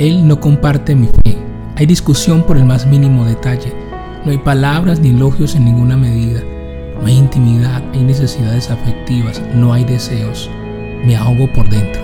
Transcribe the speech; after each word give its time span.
Él 0.00 0.26
no 0.26 0.40
comparte 0.40 0.94
mi 0.94 1.08
fe. 1.08 1.36
Hay 1.76 1.84
discusión 1.84 2.42
por 2.44 2.56
el 2.56 2.64
más 2.64 2.86
mínimo 2.86 3.26
detalle. 3.26 3.70
No 4.24 4.30
hay 4.30 4.38
palabras 4.38 4.98
ni 4.98 5.10
elogios 5.10 5.54
en 5.54 5.66
ninguna 5.66 5.94
medida. 5.94 6.40
No 6.98 7.06
hay 7.06 7.18
intimidad, 7.18 7.82
hay 7.92 8.02
necesidades 8.04 8.70
afectivas, 8.70 9.42
no 9.54 9.74
hay 9.74 9.84
deseos. 9.84 10.48
Me 11.04 11.16
ahogo 11.16 11.52
por 11.52 11.68
dentro. 11.68 12.00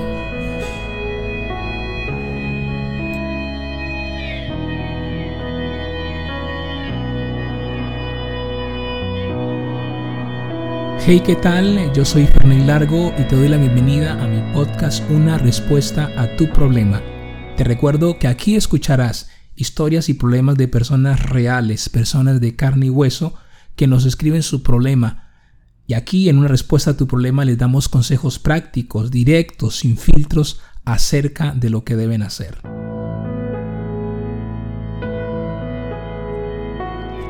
Hey, 11.07 11.23
¿qué 11.25 11.37
tal? 11.37 11.91
Yo 11.95 12.05
soy 12.05 12.27
Ferney 12.27 12.63
Largo 12.63 13.15
y 13.19 13.23
te 13.23 13.37
doy 13.37 13.49
la 13.49 13.57
bienvenida 13.57 14.23
a 14.23 14.27
mi 14.27 14.43
podcast 14.53 15.03
Una 15.09 15.39
respuesta 15.39 16.11
a 16.19 16.37
tu 16.37 16.47
problema. 16.53 17.01
Te 17.57 17.65
recuerdo 17.65 18.19
que 18.19 18.29
aquí 18.29 18.55
escucharás 18.55 19.31
historias 19.55 20.11
y 20.11 20.15
problemas 20.15 20.57
de 20.57 20.69
personas 20.69 21.31
reales, 21.31 21.89
personas 21.89 22.39
de 22.39 22.55
carne 22.55 22.87
y 22.87 22.91
hueso 22.91 23.33
que 23.77 23.87
nos 23.87 24.05
escriben 24.05 24.43
su 24.43 24.63
problema. 24.63 25.31
Y 25.87 25.95
aquí 25.95 26.29
en 26.29 26.37
una 26.37 26.49
respuesta 26.49 26.91
a 26.91 26.97
tu 26.99 27.07
problema 27.07 27.47
les 27.47 27.57
damos 27.57 27.89
consejos 27.89 28.39
prácticos, 28.39 29.11
directos, 29.11 29.77
sin 29.77 29.97
filtros 29.97 30.61
acerca 30.85 31.53
de 31.53 31.71
lo 31.71 31.83
que 31.83 31.97
deben 31.97 32.21
hacer. 32.21 32.59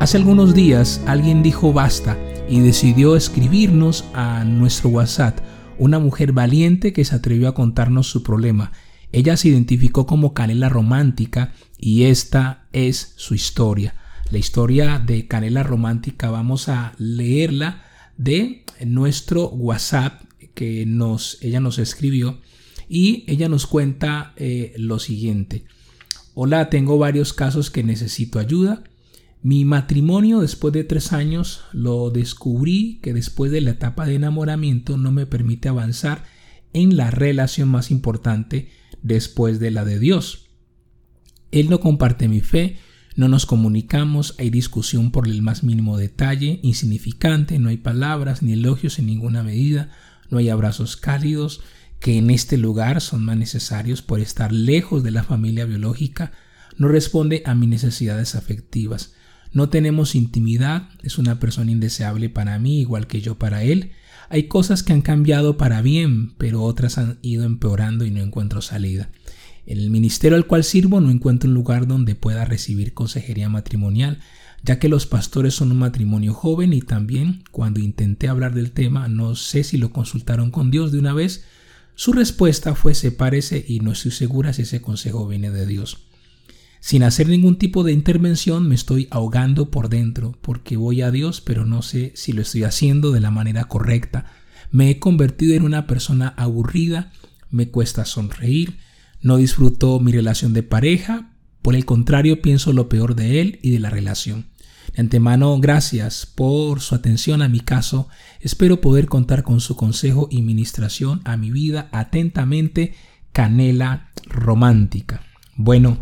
Hace 0.01 0.17
algunos 0.17 0.53
días 0.53 1.01
alguien 1.07 1.41
dijo 1.41 1.71
basta 1.71 2.17
y 2.49 2.59
decidió 2.59 3.15
escribirnos 3.15 4.03
a 4.13 4.43
nuestro 4.43 4.89
WhatsApp 4.89 5.39
una 5.79 5.99
mujer 5.99 6.33
valiente 6.33 6.91
que 6.91 7.05
se 7.05 7.15
atrevió 7.15 7.47
a 7.47 7.53
contarnos 7.53 8.09
su 8.09 8.23
problema. 8.23 8.73
Ella 9.11 9.37
se 9.37 9.49
identificó 9.49 10.05
como 10.05 10.33
Canela 10.33 10.69
Romántica 10.69 11.53
y 11.77 12.03
esta 12.03 12.67
es 12.73 13.13
su 13.15 13.35
historia. 13.35 13.95
La 14.31 14.37
historia 14.37 14.99
de 14.99 15.27
Canela 15.27 15.63
Romántica 15.63 16.29
vamos 16.29 16.67
a 16.67 16.93
leerla 16.97 17.85
de 18.17 18.65
nuestro 18.85 19.47
WhatsApp 19.49 20.21
que 20.53 20.85
nos, 20.85 21.37
ella 21.41 21.59
nos 21.59 21.79
escribió 21.79 22.41
y 22.89 23.23
ella 23.27 23.47
nos 23.47 23.65
cuenta 23.67 24.33
eh, 24.35 24.73
lo 24.77 24.99
siguiente. 24.99 25.65
Hola, 26.33 26.69
tengo 26.69 26.97
varios 26.97 27.31
casos 27.31 27.71
que 27.71 27.83
necesito 27.83 28.39
ayuda. 28.39 28.83
Mi 29.41 29.65
matrimonio 29.65 30.41
después 30.41 30.73
de 30.73 30.83
tres 30.83 31.13
años 31.13 31.61
lo 31.71 32.09
descubrí 32.09 32.99
que 33.01 33.13
después 33.13 33.51
de 33.51 33.61
la 33.61 33.71
etapa 33.71 34.05
de 34.05 34.15
enamoramiento 34.15 34.97
no 34.97 35.11
me 35.11 35.25
permite 35.25 35.69
avanzar 35.69 36.25
en 36.73 36.97
la 36.97 37.11
relación 37.11 37.69
más 37.69 37.91
importante 37.91 38.67
después 39.07 39.59
de 39.59 39.71
la 39.71 39.85
de 39.85 39.99
Dios. 39.99 40.49
Él 41.51 41.69
no 41.69 41.79
comparte 41.79 42.27
mi 42.27 42.41
fe, 42.41 42.77
no 43.15 43.27
nos 43.27 43.45
comunicamos, 43.45 44.35
hay 44.37 44.49
discusión 44.49 45.11
por 45.11 45.27
el 45.27 45.41
más 45.41 45.63
mínimo 45.63 45.97
detalle, 45.97 46.59
insignificante, 46.61 47.57
no 47.57 47.69
hay 47.69 47.77
palabras 47.77 48.43
ni 48.43 48.53
elogios 48.53 48.99
en 48.99 49.07
ninguna 49.07 49.41
medida, 49.41 49.89
no 50.29 50.37
hay 50.37 50.49
abrazos 50.49 50.97
cálidos, 50.97 51.61
que 51.99 52.17
en 52.17 52.29
este 52.29 52.57
lugar 52.57 53.01
son 53.01 53.25
más 53.25 53.37
necesarios 53.37 54.01
por 54.03 54.19
estar 54.19 54.51
lejos 54.51 55.03
de 55.03 55.11
la 55.11 55.23
familia 55.23 55.65
biológica, 55.65 56.31
no 56.77 56.89
responde 56.89 57.41
a 57.45 57.55
mis 57.55 57.69
necesidades 57.69 58.35
afectivas. 58.35 59.15
No 59.51 59.69
tenemos 59.69 60.13
intimidad, 60.13 60.89
es 61.01 61.17
una 61.17 61.39
persona 61.39 61.71
indeseable 61.71 62.29
para 62.29 62.59
mí, 62.59 62.81
igual 62.81 63.07
que 63.07 63.21
yo 63.21 63.39
para 63.39 63.63
él. 63.63 63.93
Hay 64.29 64.43
cosas 64.43 64.83
que 64.83 64.93
han 64.93 65.01
cambiado 65.01 65.57
para 65.57 65.81
bien, 65.81 66.33
pero 66.37 66.63
otras 66.63 66.97
han 66.97 67.17
ido 67.21 67.45
empeorando 67.45 68.05
y 68.05 68.11
no 68.11 68.21
encuentro 68.21 68.61
salida. 68.61 69.09
En 69.65 69.77
el 69.79 69.89
ministerio 69.89 70.37
al 70.37 70.47
cual 70.47 70.63
sirvo 70.63 71.01
no 71.01 71.11
encuentro 71.11 71.49
un 71.49 71.53
lugar 71.53 71.87
donde 71.87 72.15
pueda 72.15 72.45
recibir 72.45 72.93
consejería 72.93 73.49
matrimonial, 73.49 74.19
ya 74.63 74.79
que 74.79 74.89
los 74.89 75.05
pastores 75.05 75.53
son 75.53 75.71
un 75.71 75.79
matrimonio 75.79 76.33
joven 76.33 76.73
y 76.73 76.81
también 76.81 77.43
cuando 77.51 77.79
intenté 77.79 78.27
hablar 78.27 78.53
del 78.53 78.71
tema 78.71 79.07
no 79.07 79.35
sé 79.35 79.63
si 79.63 79.77
lo 79.77 79.91
consultaron 79.91 80.51
con 80.51 80.71
Dios 80.71 80.91
de 80.91 80.99
una 80.99 81.13
vez. 81.13 81.45
Su 81.95 82.13
respuesta 82.13 82.75
fue 82.75 82.95
sepárese 82.95 83.63
y 83.67 83.79
no 83.79 83.91
estoy 83.91 84.11
segura 84.11 84.53
si 84.53 84.63
ese 84.63 84.81
consejo 84.81 85.27
viene 85.27 85.51
de 85.51 85.65
Dios. 85.65 86.06
Sin 86.79 87.03
hacer 87.03 87.27
ningún 87.27 87.57
tipo 87.57 87.83
de 87.83 87.91
intervención 87.91 88.67
me 88.67 88.75
estoy 88.75 89.07
ahogando 89.11 89.71
por 89.71 89.89
dentro 89.89 90.37
porque 90.41 90.77
voy 90.77 91.01
a 91.01 91.11
Dios 91.11 91.41
pero 91.41 91.65
no 91.65 91.81
sé 91.81 92.11
si 92.15 92.33
lo 92.33 92.41
estoy 92.41 92.63
haciendo 92.63 93.11
de 93.11 93.19
la 93.19 93.31
manera 93.31 93.65
correcta. 93.65 94.25
Me 94.71 94.89
he 94.89 94.99
convertido 94.99 95.55
en 95.55 95.63
una 95.63 95.87
persona 95.87 96.29
aburrida, 96.37 97.11
me 97.49 97.69
cuesta 97.69 98.05
sonreír, 98.05 98.77
no 99.21 99.37
disfruto 99.37 99.99
mi 99.99 100.11
relación 100.11 100.53
de 100.53 100.63
pareja, 100.63 101.33
por 101.61 101.75
el 101.75 101.85
contrario 101.85 102.41
pienso 102.41 102.73
lo 102.73 102.89
peor 102.89 103.15
de 103.15 103.41
él 103.41 103.59
y 103.61 103.71
de 103.71 103.79
la 103.79 103.89
relación. 103.89 104.47
De 104.93 105.01
antemano, 105.01 105.59
gracias 105.59 106.25
por 106.25 106.79
su 106.79 106.95
atención 106.95 107.41
a 107.41 107.49
mi 107.49 107.59
caso. 107.59 108.07
Espero 108.39 108.79
poder 108.79 109.07
contar 109.07 109.43
con 109.43 109.59
su 109.59 109.75
consejo 109.75 110.27
y 110.31 110.41
ministración 110.41 111.21
a 111.25 111.35
mi 111.37 111.51
vida 111.51 111.89
atentamente. 111.91 112.95
Canela 113.33 114.11
Romántica. 114.25 115.21
Bueno, 115.55 115.99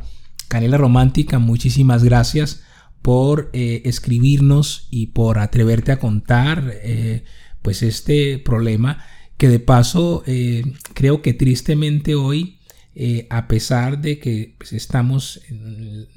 Canela 0.47 0.77
Romántica, 0.77 1.39
muchísimas 1.39 2.03
gracias 2.03 2.63
por 3.01 3.51
eh, 3.53 3.83
escribirnos 3.85 4.87
y 4.89 5.07
por 5.07 5.37
atreverte 5.37 5.91
a 5.91 5.99
contar 5.99 6.73
eh, 6.81 7.23
pues 7.61 7.83
este 7.83 8.39
problema 8.39 9.03
que 9.37 9.47
de 9.47 9.59
paso 9.59 10.23
eh, 10.25 10.63
creo 10.93 11.21
que 11.21 11.33
tristemente 11.33 12.15
hoy 12.15 12.59
a 13.29 13.49
pesar 13.49 13.99
de 13.99 14.19
que 14.19 14.55
pues, 14.57 14.71
estamos 14.71 15.41
en 15.49 16.07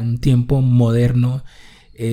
un 0.00 0.18
tiempo 0.20 0.60
moderno 0.60 1.42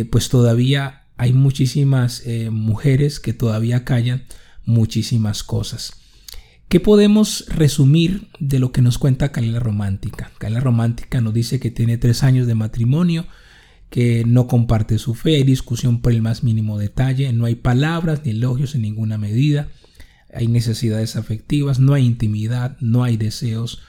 pues 0.09 0.30
todavía 0.30 1.03
hay 1.16 1.31
muchísimas 1.31 2.24
mujeres 2.50 3.19
que 3.19 3.34
todavía 3.34 3.85
callan 3.85 4.24
muchísimas 4.66 5.44
cosas 5.44 6.04
¿Qué 6.68 6.80
podemos 6.80 7.46
resumir 7.48 8.28
de 8.40 8.59
lo 8.59 8.72
que 8.72 8.81
nos 8.81 8.98
cuenta 8.98 9.31
Canela 9.31 9.59
Romántica? 9.59 10.31
Canela 10.40 10.62
Romántica 10.62 11.22
nos 11.22 11.34
dice 11.34 11.59
que 11.59 11.70
tiene 11.70 11.98
tres 11.98 12.24
años 12.24 12.48
de 12.48 12.56
matrimonio, 12.56 13.28
que 13.92 14.24
no 14.26 14.48
comparte 14.48 14.98
su 14.98 15.14
fe, 15.14 15.36
hay 15.36 15.44
discusión 15.44 16.02
por 16.02 16.12
el 16.12 16.24
más 16.24 16.44
mínimo 16.44 16.80
detalle, 16.80 17.31
no 17.34 17.46
hay 17.46 17.56
palabras 17.56 18.22
ni 18.26 18.31
elogios 18.31 18.74
en 18.74 18.81
ninguna 18.81 19.18
medida, 19.18 19.70
hay 20.34 20.48
necesidades 20.48 21.16
afectivas, 21.16 21.80
no 21.80 21.94
hay 21.94 22.03
intimidad, 22.03 22.78
no 22.80 23.03
hay 23.03 23.16
deseos, 23.16 23.84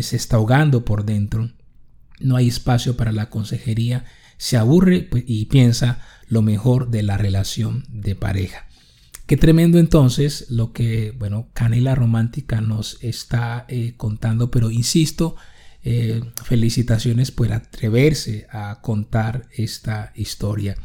se 0.00 0.16
está 0.16 0.36
ahogando 0.36 0.84
por 0.84 1.04
dentro, 1.04 1.50
no 2.20 2.36
hay 2.36 2.48
espacio 2.48 2.96
para 2.96 3.12
la 3.12 3.30
consejería, 3.30 4.04
se 4.38 4.56
aburre 4.56 5.02
pues, 5.02 5.24
y 5.26 5.46
piensa 5.46 6.00
lo 6.28 6.40
mejor 6.40 6.90
de 6.90 7.02
la 7.02 7.18
relación 7.18 7.84
de 7.88 8.14
pareja. 8.14 8.65
Qué 9.26 9.36
tremendo 9.36 9.78
entonces 9.78 10.46
lo 10.50 10.72
que, 10.72 11.12
bueno, 11.18 11.48
Canela 11.52 11.96
Romántica 11.96 12.60
nos 12.60 13.02
está 13.02 13.66
eh, 13.68 13.94
contando, 13.96 14.52
pero 14.52 14.70
insisto, 14.70 15.34
eh, 15.82 16.22
felicitaciones 16.44 17.32
por 17.32 17.52
atreverse 17.52 18.46
a 18.52 18.80
contar 18.82 19.48
esta 19.50 20.12
historia. 20.14 20.76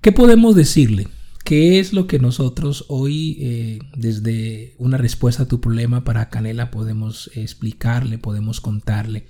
¿Qué 0.00 0.12
podemos 0.12 0.54
decirle? 0.54 1.08
¿Qué 1.44 1.80
es 1.80 1.92
lo 1.92 2.06
que 2.06 2.20
nosotros 2.20 2.84
hoy, 2.88 3.36
eh, 3.40 3.78
desde 3.96 4.76
una 4.78 4.96
respuesta 4.96 5.42
a 5.42 5.48
tu 5.48 5.60
problema 5.60 6.04
para 6.04 6.30
Canela, 6.30 6.70
podemos 6.70 7.32
explicarle, 7.34 8.18
podemos 8.18 8.60
contarle? 8.60 9.26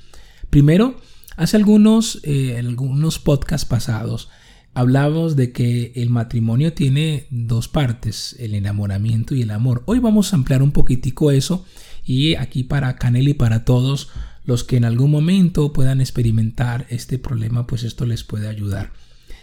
Primero, 0.50 1.00
hace 1.36 1.56
algunos, 1.56 2.20
algunos 2.58 3.18
podcasts 3.18 3.66
pasados, 3.66 4.28
Hablamos 4.76 5.36
de 5.36 5.52
que 5.52 5.92
el 5.94 6.10
matrimonio 6.10 6.72
tiene 6.72 7.26
dos 7.30 7.68
partes, 7.68 8.34
el 8.40 8.54
enamoramiento 8.54 9.36
y 9.36 9.42
el 9.42 9.52
amor. 9.52 9.84
Hoy 9.86 10.00
vamos 10.00 10.32
a 10.32 10.36
ampliar 10.36 10.64
un 10.64 10.72
poquitico 10.72 11.30
eso 11.30 11.64
y 12.04 12.34
aquí 12.34 12.64
para 12.64 12.96
Canel 12.96 13.28
y 13.28 13.34
para 13.34 13.64
todos 13.64 14.08
los 14.44 14.64
que 14.64 14.76
en 14.76 14.84
algún 14.84 15.12
momento 15.12 15.72
puedan 15.72 16.00
experimentar 16.00 16.86
este 16.90 17.20
problema, 17.20 17.68
pues 17.68 17.84
esto 17.84 18.04
les 18.04 18.24
puede 18.24 18.48
ayudar. 18.48 18.90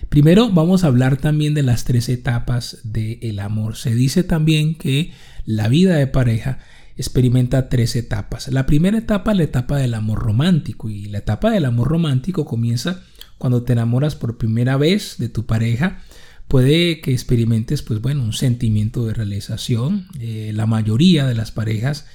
Primero 0.10 0.50
vamos 0.50 0.84
a 0.84 0.88
hablar 0.88 1.16
también 1.16 1.54
de 1.54 1.64
las 1.64 1.86
tres 1.86 2.10
etapas 2.10 2.80
del 2.84 3.40
amor. 3.40 3.78
Se 3.78 3.96
dice 3.96 4.24
también 4.24 4.76
que 4.76 5.14
la 5.46 5.70
vida 5.70 5.96
de 5.96 6.08
pareja 6.08 6.60
experimenta 6.98 7.70
tres 7.70 7.96
etapas. 7.96 8.50
La 8.50 8.66
primera 8.66 8.98
etapa 8.98 9.32
es 9.32 9.38
la 9.38 9.44
etapa 9.44 9.78
del 9.78 9.94
amor 9.94 10.20
romántico 10.20 10.90
y 10.90 11.06
la 11.06 11.20
etapa 11.20 11.52
del 11.52 11.64
amor 11.64 11.88
romántico 11.88 12.44
comienza 12.44 13.02
cuando 13.42 13.64
te 13.64 13.74
enamoras 13.74 14.14
por 14.14 14.38
primera 14.38 14.78
vez 14.78 15.16
de 15.18 15.28
tu 15.28 15.48
pareja, 15.48 16.04
puede 16.48 17.02
que 17.02 17.12
experimentes, 17.12 17.82
pues 17.82 18.00
bueno, 18.00 18.24
un 18.24 18.34
sentimiento 18.34 19.08
de 19.08 19.16
realización. 19.16 20.10
Eh, 20.20 20.52
la 20.54 20.68
mayoría 20.68 21.26
de 21.26 21.34
las 21.34 21.50
parejas 21.50 22.06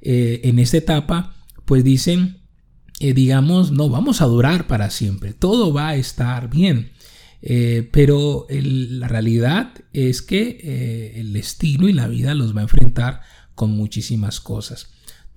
eh, 0.00 0.40
en 0.44 0.58
esta 0.58 0.78
etapa, 0.78 1.34
pues 1.66 1.84
dicen, 1.84 2.38
eh, 2.98 3.12
digamos, 3.12 3.72
no 3.72 3.90
vamos 3.90 4.22
a 4.22 4.24
durar 4.24 4.66
para 4.68 4.88
siempre, 4.88 5.34
todo 5.34 5.70
va 5.70 5.88
a 5.88 5.96
estar 5.96 6.48
bien. 6.48 6.92
pero 7.92 8.46
la 8.48 9.08
realidad 9.08 9.74
es 9.92 10.22
que 10.22 11.12
el 11.16 11.34
destino 11.34 11.90
y 11.90 11.92
la 11.92 12.08
vida 12.08 12.34
los 12.34 12.56
va 12.56 12.60
a 12.60 12.68
enfrentar 12.68 13.20
con 13.54 13.72
muchísimas 13.72 14.40
cosas. 14.40 14.88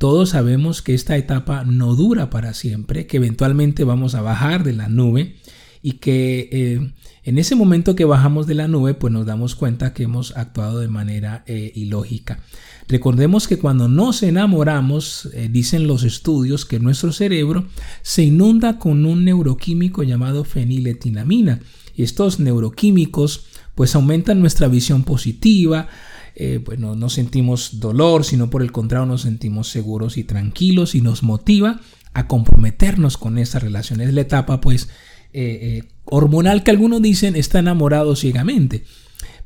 Todos 0.04 0.32
sabemos 0.32 0.82
que 0.82 0.94
esta 0.94 1.16
etapa 1.16 1.64
no 1.64 1.96
dura 1.96 2.30
para 2.30 2.54
siempre, 2.54 3.08
que 3.08 3.16
eventualmente 3.16 3.86
vamos 3.86 4.16
a 4.16 4.22
bajar 4.22 4.66
de 4.66 4.74
la 4.74 4.90
nube 4.90 5.38
y 5.82 5.94
que 5.94 6.50
eh, 6.52 6.92
en 7.24 7.38
ese 7.38 7.56
momento 7.56 7.96
que 7.96 8.04
bajamos 8.04 8.46
de 8.46 8.54
la 8.54 8.68
nube 8.68 8.96
pues 8.96 9.14
nos 9.14 9.26
damos 9.26 9.56
cuenta 9.56 9.94
que 9.94 10.04
hemos 10.04 10.36
actuado 10.36 10.82
de 10.82 10.90
manera 10.90 11.46
eh, 11.48 11.72
ilógica. 11.76 12.42
Recordemos 12.90 13.48
que 13.48 13.60
cuando 13.60 13.88
nos 13.88 14.24
enamoramos, 14.24 15.30
eh, 15.32 15.48
dicen 15.50 15.88
los 15.88 16.04
estudios 16.04 16.66
que 16.66 16.82
nuestro 16.82 17.14
cerebro 17.14 17.66
se 18.02 18.24
inunda 18.24 18.80
con 18.80 19.06
un 19.06 19.24
neuroquímico 19.24 20.04
llamado 20.04 20.44
feniletinamina. 20.44 21.62
Y 21.96 22.04
estos 22.04 22.42
neuroquímicos 22.42 23.46
pues 23.74 23.96
aumentan 23.96 24.42
nuestra 24.42 24.68
visión 24.68 25.04
positiva, 25.04 25.88
eh, 26.36 26.60
pues 26.64 26.80
no, 26.80 27.10
sentimos 27.10 27.80
dolor, 27.80 28.26
sino 28.26 28.50
por 28.50 28.64
el 28.64 28.72
contrario 28.72 29.06
nos 29.06 29.22
sentimos 29.22 29.70
seguros 29.70 30.18
y 30.18 30.24
tranquilos 30.24 30.96
y 30.96 31.02
nos 31.02 31.22
motiva 31.22 31.80
a 32.14 32.28
comprometernos 32.28 33.18
con 33.18 33.38
esa 33.38 33.60
relación. 33.60 34.02
Es 34.02 34.14
la 34.14 34.22
etapa 34.22 34.60
pues 34.60 34.90
eh, 35.34 35.60
eh, 35.62 35.84
hormonal 36.06 36.64
que 36.64 36.72
algunos 36.72 37.02
dicen 37.02 37.36
está 37.36 37.60
enamorado 37.60 38.16
ciegamente. 38.16 38.84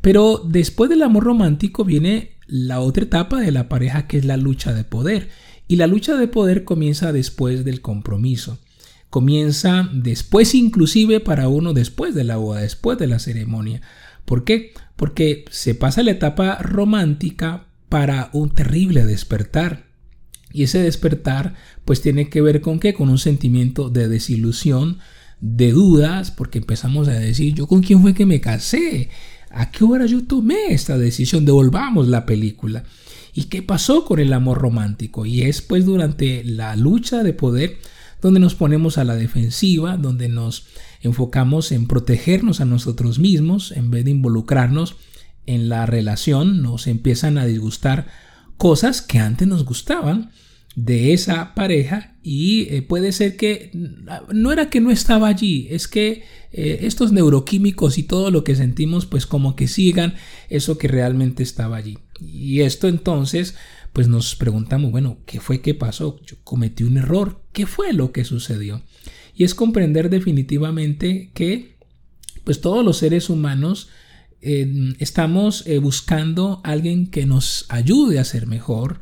Pero 0.01 0.41
después 0.45 0.89
del 0.89 1.03
amor 1.03 1.23
romántico 1.25 1.83
viene 1.83 2.31
la 2.47 2.79
otra 2.79 3.03
etapa 3.03 3.41
de 3.41 3.51
la 3.51 3.67
pareja 3.67 4.07
que 4.07 4.17
es 4.17 4.25
la 4.25 4.37
lucha 4.37 4.73
de 4.73 4.83
poder. 4.83 5.29
Y 5.67 5.75
la 5.75 5.87
lucha 5.87 6.15
de 6.15 6.27
poder 6.27 6.63
comienza 6.63 7.11
después 7.11 7.65
del 7.65 7.81
compromiso. 7.81 8.59
Comienza 9.09 9.89
después 9.91 10.55
inclusive 10.55 11.19
para 11.19 11.49
uno 11.49 11.73
después 11.73 12.15
de 12.15 12.23
la 12.23 12.37
boda, 12.37 12.61
después 12.61 12.97
de 12.97 13.07
la 13.07 13.19
ceremonia. 13.19 13.81
¿Por 14.27 14.43
qué? 14.43 14.73
Porque 14.97 15.45
se 15.51 15.73
pasa 15.73 16.03
la 16.03 16.11
etapa 16.11 16.57
romántica 16.57 17.67
para 17.87 18.29
un 18.33 18.53
terrible 18.53 19.05
despertar. 19.05 19.85
Y 20.51 20.63
ese 20.63 20.79
despertar 20.79 21.55
pues 21.85 22.01
tiene 22.01 22.27
que 22.27 22.41
ver 22.41 22.59
con 22.59 22.81
qué? 22.81 22.93
Con 22.93 23.07
un 23.07 23.19
sentimiento 23.19 23.89
de 23.89 24.09
desilusión, 24.09 24.99
de 25.39 25.71
dudas, 25.71 26.31
porque 26.31 26.57
empezamos 26.57 27.07
a 27.07 27.13
decir, 27.13 27.53
yo 27.53 27.67
con 27.67 27.81
quién 27.81 28.01
fue 28.01 28.13
que 28.13 28.25
me 28.25 28.41
casé, 28.41 29.09
a 29.49 29.71
qué 29.71 29.85
hora 29.85 30.05
yo 30.05 30.25
tomé 30.25 30.73
esta 30.73 30.97
decisión, 30.97 31.45
devolvamos 31.45 32.09
la 32.09 32.25
película. 32.25 32.83
¿Y 33.33 33.45
qué 33.45 33.61
pasó 33.61 34.03
con 34.03 34.19
el 34.19 34.33
amor 34.33 34.57
romántico? 34.57 35.25
Y 35.25 35.43
es 35.43 35.61
pues 35.61 35.85
durante 35.85 36.43
la 36.43 36.75
lucha 36.75 37.23
de 37.23 37.31
poder 37.31 37.77
donde 38.21 38.41
nos 38.41 38.55
ponemos 38.55 38.97
a 38.97 39.05
la 39.05 39.15
defensiva, 39.15 39.95
donde 39.95 40.27
nos 40.27 40.67
enfocamos 41.01 41.71
en 41.71 41.87
protegernos 41.87 42.61
a 42.61 42.65
nosotros 42.65 43.19
mismos 43.19 43.71
en 43.71 43.91
vez 43.91 44.05
de 44.05 44.11
involucrarnos 44.11 44.95
en 45.45 45.69
la 45.69 45.85
relación, 45.85 46.61
nos 46.61 46.87
empiezan 46.87 47.37
a 47.37 47.45
disgustar 47.45 48.07
cosas 48.57 49.01
que 49.01 49.19
antes 49.19 49.47
nos 49.47 49.65
gustaban 49.65 50.31
de 50.75 51.13
esa 51.13 51.55
pareja 51.55 52.15
y 52.21 52.67
eh, 52.69 52.83
puede 52.83 53.11
ser 53.11 53.35
que 53.35 53.71
no 54.31 54.51
era 54.51 54.69
que 54.69 54.79
no 54.79 54.91
estaba 54.91 55.27
allí, 55.27 55.67
es 55.71 55.87
que 55.87 56.23
eh, 56.51 56.79
estos 56.81 57.11
neuroquímicos 57.11 57.97
y 57.97 58.03
todo 58.03 58.29
lo 58.29 58.43
que 58.43 58.55
sentimos 58.55 59.07
pues 59.07 59.25
como 59.25 59.55
que 59.55 59.67
sigan 59.67 60.13
eso 60.49 60.77
que 60.77 60.87
realmente 60.87 61.41
estaba 61.41 61.77
allí. 61.77 61.97
Y 62.19 62.61
esto 62.61 62.87
entonces 62.87 63.55
pues 63.91 64.07
nos 64.07 64.35
preguntamos, 64.35 64.91
bueno, 64.91 65.17
¿qué 65.25 65.39
fue 65.39 65.61
que 65.61 65.73
pasó? 65.73 66.19
Yo 66.23 66.35
cometí 66.43 66.83
un 66.83 66.97
error, 66.97 67.41
¿qué 67.53 67.65
fue 67.65 67.93
lo 67.93 68.11
que 68.11 68.23
sucedió? 68.23 68.83
Y 69.37 69.43
es 69.43 69.53
comprender 69.53 70.09
definitivamente 70.09 71.29
que 71.33 71.77
pues 72.43 72.59
todos 72.59 72.83
los 72.83 72.97
seres 72.97 73.29
humanos 73.29 73.89
eh, 74.41 74.95
estamos 74.97 75.65
eh, 75.67 75.77
buscando 75.77 76.59
alguien 76.63 77.07
que 77.07 77.27
nos 77.27 77.65
ayude 77.69 78.17
a 78.17 78.23
ser 78.23 78.47
mejor, 78.47 78.99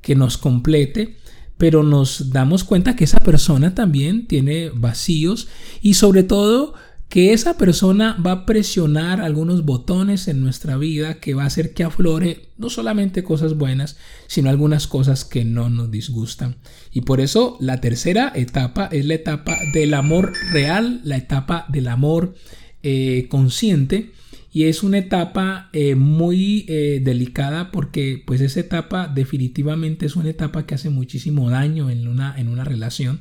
que 0.00 0.16
nos 0.16 0.38
complete, 0.38 1.18
pero 1.56 1.84
nos 1.84 2.30
damos 2.30 2.64
cuenta 2.64 2.96
que 2.96 3.04
esa 3.04 3.18
persona 3.18 3.74
también 3.74 4.26
tiene 4.26 4.70
vacíos 4.70 5.46
y 5.80 5.94
sobre 5.94 6.24
todo 6.24 6.74
que 7.08 7.32
esa 7.32 7.56
persona 7.56 8.16
va 8.24 8.32
a 8.32 8.46
presionar 8.46 9.20
algunos 9.20 9.64
botones 9.64 10.26
en 10.26 10.40
nuestra 10.40 10.76
vida 10.76 11.20
que 11.20 11.34
va 11.34 11.44
a 11.44 11.46
hacer 11.46 11.72
que 11.72 11.84
aflore 11.84 12.48
no 12.58 12.68
solamente 12.68 13.22
cosas 13.22 13.56
buenas, 13.56 13.96
sino 14.26 14.50
algunas 14.50 14.88
cosas 14.88 15.24
que 15.24 15.44
no 15.44 15.70
nos 15.70 15.90
disgustan. 15.90 16.56
Y 16.92 17.02
por 17.02 17.20
eso 17.20 17.58
la 17.60 17.80
tercera 17.80 18.32
etapa 18.34 18.86
es 18.90 19.04
la 19.04 19.14
etapa 19.14 19.56
del 19.72 19.94
amor 19.94 20.32
real, 20.52 21.00
la 21.04 21.16
etapa 21.16 21.66
del 21.68 21.88
amor 21.88 22.34
eh, 22.82 23.26
consciente. 23.28 24.12
Y 24.52 24.64
es 24.64 24.82
una 24.82 24.98
etapa 24.98 25.68
eh, 25.74 25.94
muy 25.94 26.64
eh, 26.66 27.00
delicada 27.04 27.70
porque 27.70 28.22
pues 28.26 28.40
esa 28.40 28.58
etapa 28.58 29.06
definitivamente 29.06 30.06
es 30.06 30.16
una 30.16 30.30
etapa 30.30 30.66
que 30.66 30.74
hace 30.74 30.88
muchísimo 30.88 31.50
daño 31.50 31.90
en 31.90 32.08
una, 32.08 32.34
en 32.38 32.48
una 32.48 32.64
relación. 32.64 33.20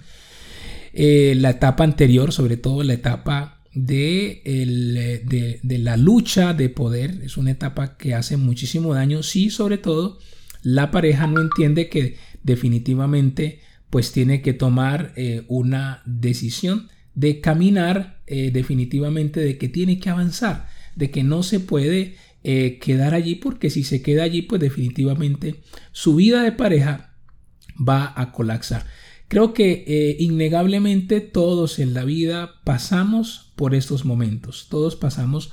la 0.93 1.49
etapa 1.49 1.83
anterior, 1.83 2.31
sobre 2.31 2.55
todo 2.55 2.81
la 2.83 2.93
etapa 2.93 3.55
de, 3.75 5.60
de, 5.62 5.80
la 5.80 5.98
lucha 5.98 6.54
de 6.54 6.69
poder. 6.69 7.22
Es 7.24 7.38
una 7.38 7.51
etapa 7.51 7.98
que 7.98 8.16
hace 8.16 8.38
muchísimo 8.38 8.94
daño 8.94 9.22
si 9.22 9.50
sobre 9.50 9.77
todo 9.77 10.18
la 10.63 10.89
pareja 10.89 11.27
no 11.27 11.42
entiende 11.42 11.89
que 11.89 12.18
definitivamente 12.42 13.60
pues 13.89 14.12
tiene 14.12 14.42
que 14.42 14.54
tomar 14.54 15.13
eh, 15.16 15.44
una 15.48 16.01
decisión 16.06 16.89
de 17.13 17.39
caminar 17.39 18.22
eh, 18.27 18.50
definitivamente 18.51 19.39
de 19.39 19.57
que 19.57 19.69
tiene 19.69 20.00
que 20.00 20.10
avanzar, 20.10 20.68
de 20.95 21.12
que 21.12 21.24
no 21.24 21.44
se 21.44 21.60
puede 21.60 22.16
eh, 22.44 22.80
quedar 22.80 23.13
allí 23.13 23.36
porque 23.36 23.69
si 23.69 23.83
se 23.83 24.01
queda 24.01 24.24
allí 24.24 24.42
pues 24.42 24.62
definitivamente 24.62 25.62
su 25.92 26.16
vida 26.16 26.44
de 26.44 26.51
pareja 26.51 27.16
va 27.78 28.13
a 28.16 28.31
colapsar. 28.31 28.86
Creo 29.27 29.54
que 29.54 29.83
eh, 29.88 30.18
innegablemente 30.19 31.19
todos 31.19 31.80
en 31.80 31.94
la 31.94 32.04
vida 32.04 32.62
pasamos 32.63 33.51
por 33.56 33.74
estos 33.74 34.06
momentos, 34.06 34.68
todos 34.69 34.95
pasamos 34.95 35.51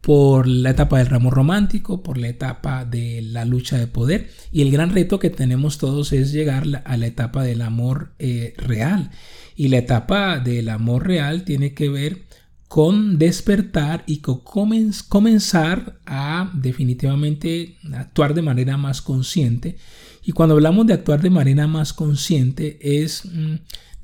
por 0.00 0.46
la 0.46 0.70
etapa 0.70 0.98
del 0.98 1.08
ramo 1.08 1.30
romántico, 1.30 2.02
por 2.02 2.18
la 2.18 2.28
etapa 2.28 2.84
de 2.84 3.20
la 3.22 3.44
lucha 3.44 3.78
de 3.78 3.86
poder 3.86 4.30
y 4.52 4.62
el 4.62 4.70
gran 4.70 4.92
reto 4.92 5.18
que 5.18 5.30
tenemos 5.30 5.78
todos 5.78 6.12
es 6.12 6.32
llegar 6.32 6.64
a 6.84 6.96
la 6.96 7.06
etapa 7.06 7.42
del 7.42 7.62
amor 7.62 8.12
eh, 8.18 8.54
real. 8.56 9.10
Y 9.56 9.68
la 9.68 9.78
etapa 9.78 10.38
del 10.38 10.68
amor 10.68 11.06
real 11.06 11.44
tiene 11.44 11.74
que 11.74 11.88
ver 11.88 12.22
con 12.68 13.18
despertar 13.18 14.04
y 14.06 14.20
comenzar 14.20 15.98
a 16.06 16.50
definitivamente 16.54 17.76
actuar 17.92 18.34
de 18.34 18.42
manera 18.42 18.76
más 18.76 19.00
consciente 19.02 19.78
y 20.28 20.32
cuando 20.32 20.56
hablamos 20.56 20.86
de 20.86 20.92
actuar 20.92 21.22
de 21.22 21.30
manera 21.30 21.66
más 21.66 21.94
consciente 21.94 22.78
es 22.82 23.24
mm, 23.24 23.54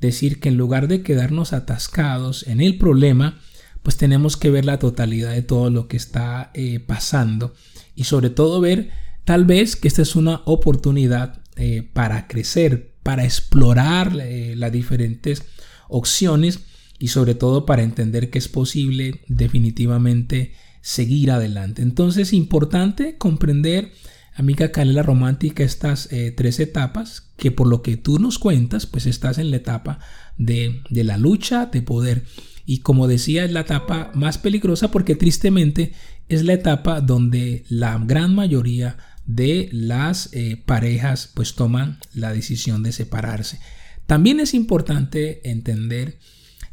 decir 0.01 0.39
que 0.39 0.49
en 0.49 0.57
lugar 0.57 0.87
de 0.87 1.03
quedarnos 1.03 1.53
atascados 1.53 2.47
en 2.47 2.61
el 2.61 2.79
problema, 2.79 3.37
pues 3.83 3.95
tenemos 3.97 4.35
que 4.35 4.49
ver 4.49 4.65
la 4.65 4.79
totalidad 4.79 5.33
de 5.33 5.43
todo 5.43 5.69
lo 5.69 5.87
que 5.87 5.97
está 5.97 6.49
eh, 6.55 6.79
pasando 6.79 7.53
y 7.93 8.05
sobre 8.05 8.31
todo 8.31 8.59
ver 8.59 8.89
tal 9.23 9.45
vez 9.45 9.75
que 9.75 9.87
esta 9.87 10.01
es 10.01 10.15
una 10.15 10.41
oportunidad 10.45 11.43
eh, 11.57 11.87
para 11.93 12.27
crecer, 12.27 12.95
para 13.03 13.23
explorar 13.23 14.17
eh, 14.19 14.55
las 14.57 14.71
diferentes 14.71 15.43
opciones 15.89 16.61
y 16.97 17.09
sobre 17.09 17.35
todo 17.35 17.67
para 17.67 17.83
entender 17.83 18.31
que 18.31 18.39
es 18.39 18.47
posible 18.47 19.21
definitivamente 19.27 20.53
seguir 20.81 21.29
adelante. 21.29 21.83
Entonces, 21.83 22.33
importante 22.33 23.15
comprender 23.19 23.91
amiga 24.35 24.71
Canela 24.71 25.03
Romántica, 25.03 25.63
estas 25.63 26.11
eh, 26.11 26.31
tres 26.31 26.59
etapas, 26.59 27.29
que 27.37 27.51
por 27.51 27.67
lo 27.67 27.81
que 27.81 27.97
tú 27.97 28.19
nos 28.19 28.37
cuentas, 28.37 28.85
pues 28.85 29.05
estás 29.05 29.37
en 29.37 29.49
la 29.51 29.57
etapa 29.57 29.99
de, 30.37 30.81
de 30.89 31.03
la 31.03 31.17
lucha 31.17 31.65
de 31.67 31.81
poder. 31.81 32.23
Y 32.65 32.79
como 32.79 33.07
decía, 33.07 33.45
es 33.45 33.51
la 33.51 33.61
etapa 33.61 34.11
más 34.13 34.37
peligrosa 34.37 34.91
porque 34.91 35.15
tristemente 35.15 35.93
es 36.29 36.43
la 36.43 36.53
etapa 36.53 37.01
donde 37.01 37.63
la 37.69 37.97
gran 37.99 38.33
mayoría 38.35 38.97
de 39.25 39.69
las 39.71 40.29
eh, 40.33 40.61
parejas 40.65 41.31
pues 41.33 41.55
toman 41.55 41.99
la 42.13 42.33
decisión 42.33 42.83
de 42.83 42.91
separarse. 42.91 43.59
También 44.05 44.39
es 44.39 44.53
importante 44.53 45.49
entender 45.49 46.17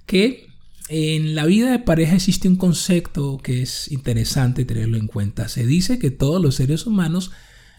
que 0.06 0.48
en 0.88 1.34
la 1.34 1.46
vida 1.46 1.70
de 1.70 1.78
pareja 1.78 2.16
existe 2.16 2.48
un 2.48 2.56
concepto 2.56 3.38
que 3.38 3.62
es 3.62 3.90
interesante 3.90 4.64
tenerlo 4.64 4.98
en 4.98 5.06
cuenta. 5.06 5.48
Se 5.48 5.64
dice 5.64 5.98
que 5.98 6.10
todos 6.10 6.42
los 6.42 6.56
seres 6.56 6.86
humanos 6.86 7.30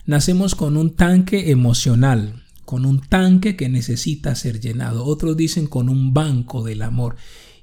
Nacemos 0.05 0.55
con 0.55 0.75
un 0.75 0.95
tanque 0.95 1.51
emocional, 1.51 2.43
con 2.65 2.85
un 2.85 2.99
tanque 2.99 3.55
que 3.55 3.69
necesita 3.69 4.35
ser 4.35 4.59
llenado. 4.59 5.05
Otros 5.05 5.37
dicen 5.37 5.67
con 5.67 5.87
un 5.87 6.13
banco 6.13 6.63
del 6.63 6.81
amor. 6.81 7.15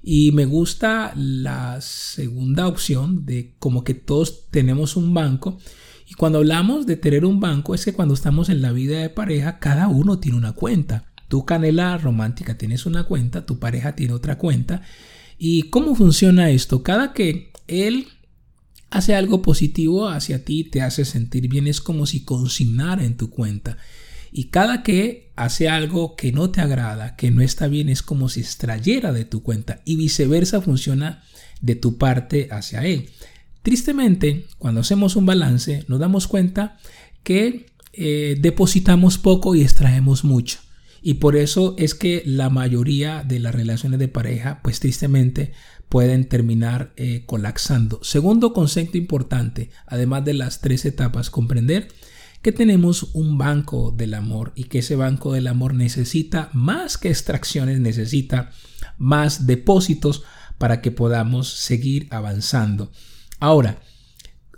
Y 0.03 0.33
me 0.33 0.47
gusta 0.47 1.13
la 1.15 1.81
segunda 1.83 2.67
opción 2.67 3.27
de 3.27 3.55
como 3.59 3.85
que 3.85 3.93
todos 3.93 4.49
tenemos 4.51 4.97
un 4.97 5.13
banco. 5.13 5.59
Y 6.09 6.15
cuando 6.15 6.39
hablamos 6.39 6.87
de 6.87 6.97
tener 6.97 7.27
un 7.27 7.41
banco 7.41 7.75
es 7.75 7.85
que 7.85 7.93
cuando 7.93 8.15
estamos 8.15 8.49
en 8.49 8.63
la 8.63 8.73
vida 8.73 8.99
de 8.99 9.11
pareja, 9.11 9.59
cada 9.59 9.89
uno 9.89 10.19
tiene 10.19 10.39
una 10.39 10.53
cuenta. 10.53 11.13
Tu 11.29 11.45
canela 11.45 11.99
romántica 11.99 12.57
tienes 12.57 12.87
una 12.87 13.05
cuenta, 13.05 13.45
tu 13.45 13.59
pareja 13.59 13.95
tiene 13.95 14.15
otra 14.15 14.39
cuenta. 14.39 14.83
¿Y 15.39 15.65
cómo 15.65 15.95
funciona 15.95 16.51
esto? 16.51 16.83
Cada 16.83 17.13
que 17.13 17.53
él 17.69 18.09
hace 18.91 19.15
algo 19.15 19.43
positivo 19.43 20.09
hacia 20.09 20.45
ti, 20.45 20.65
te 20.65 20.83
hace 20.83 21.05
sentir 21.05 21.49
bien, 21.49 21.67
es 21.67 21.81
como 21.81 22.07
si 22.07 22.25
consignara 22.25 23.05
en 23.05 23.17
tu 23.17 23.31
cuenta. 23.31 23.77
Y 24.33 24.45
cada 24.45 24.83
que 24.83 25.33
hace 25.37 25.69
algo 25.69 26.15
que 26.17 26.33
no 26.33 26.51
te 26.51 26.61
agrada, 26.61 27.17
que 27.17 27.31
no 27.31 27.43
está 27.43 27.67
bien, 27.67 27.89
es 27.89 28.03
como 28.03 28.29
si 28.29 28.41
extrayera 28.41 29.13
de 29.13 29.25
tu 29.25 29.43
cuenta 29.43 29.83
y 29.85 29.97
viceversa 29.97 30.61
funciona 30.61 31.23
de 31.61 31.75
tu 31.75 31.99
parte 31.99 32.49
hacia 32.51 32.85
él. 32.85 33.11
Tristemente, 33.63 34.47
cuando 34.59 34.81
hacemos 34.81 35.17
un 35.17 35.27
balance, 35.27 35.85
nos 35.89 35.99
damos 35.99 36.27
cuenta 36.27 36.79
que 37.23 37.67
eh, 37.93 38.37
depositamos 38.41 39.19
poco 39.19 39.55
y 39.55 39.63
extraemos 39.63 40.25
mucho. 40.25 40.59
Y 41.03 41.15
por 41.15 41.37
eso 41.37 41.75
es 41.79 41.95
que 41.95 42.23
la 42.25 42.51
mayoría 42.51 43.25
de 43.25 43.39
las 43.39 43.55
relaciones 43.55 43.99
de 43.99 44.09
pareja, 44.09 44.61
pues 44.63 44.81
tristemente, 44.81 45.53
pueden 45.91 46.29
terminar 46.29 46.93
eh, 46.97 47.25
colapsando. 47.27 47.99
Segundo 48.03 48.55
concepto 48.55 48.97
importante, 48.97 49.71
además 49.87 50.25
de 50.25 50.35
las 50.35 50.61
tres 50.61 50.85
etapas, 50.87 51.31
comprender 51.31 51.89
que 52.43 52.53
tenemos 52.53 53.11
un 53.13 53.37
banco 53.37 53.91
del 53.91 54.15
amor 54.15 54.53
y 54.55 54.65
que 54.65 54.79
ese 54.79 54.97
banco 54.97 55.35
del 55.35 55.49
amor 55.49 55.75
necesita 55.75 56.49
más 56.55 56.97
que 56.97 57.09
extracciones, 57.09 57.81
necesita 57.81 58.51
más 58.97 59.47
depósitos 59.47 60.23
para 60.59 60.81
que 60.81 60.93
podamos 60.93 61.49
seguir 61.49 62.07
avanzando. 62.11 62.93
Ahora, 63.41 63.81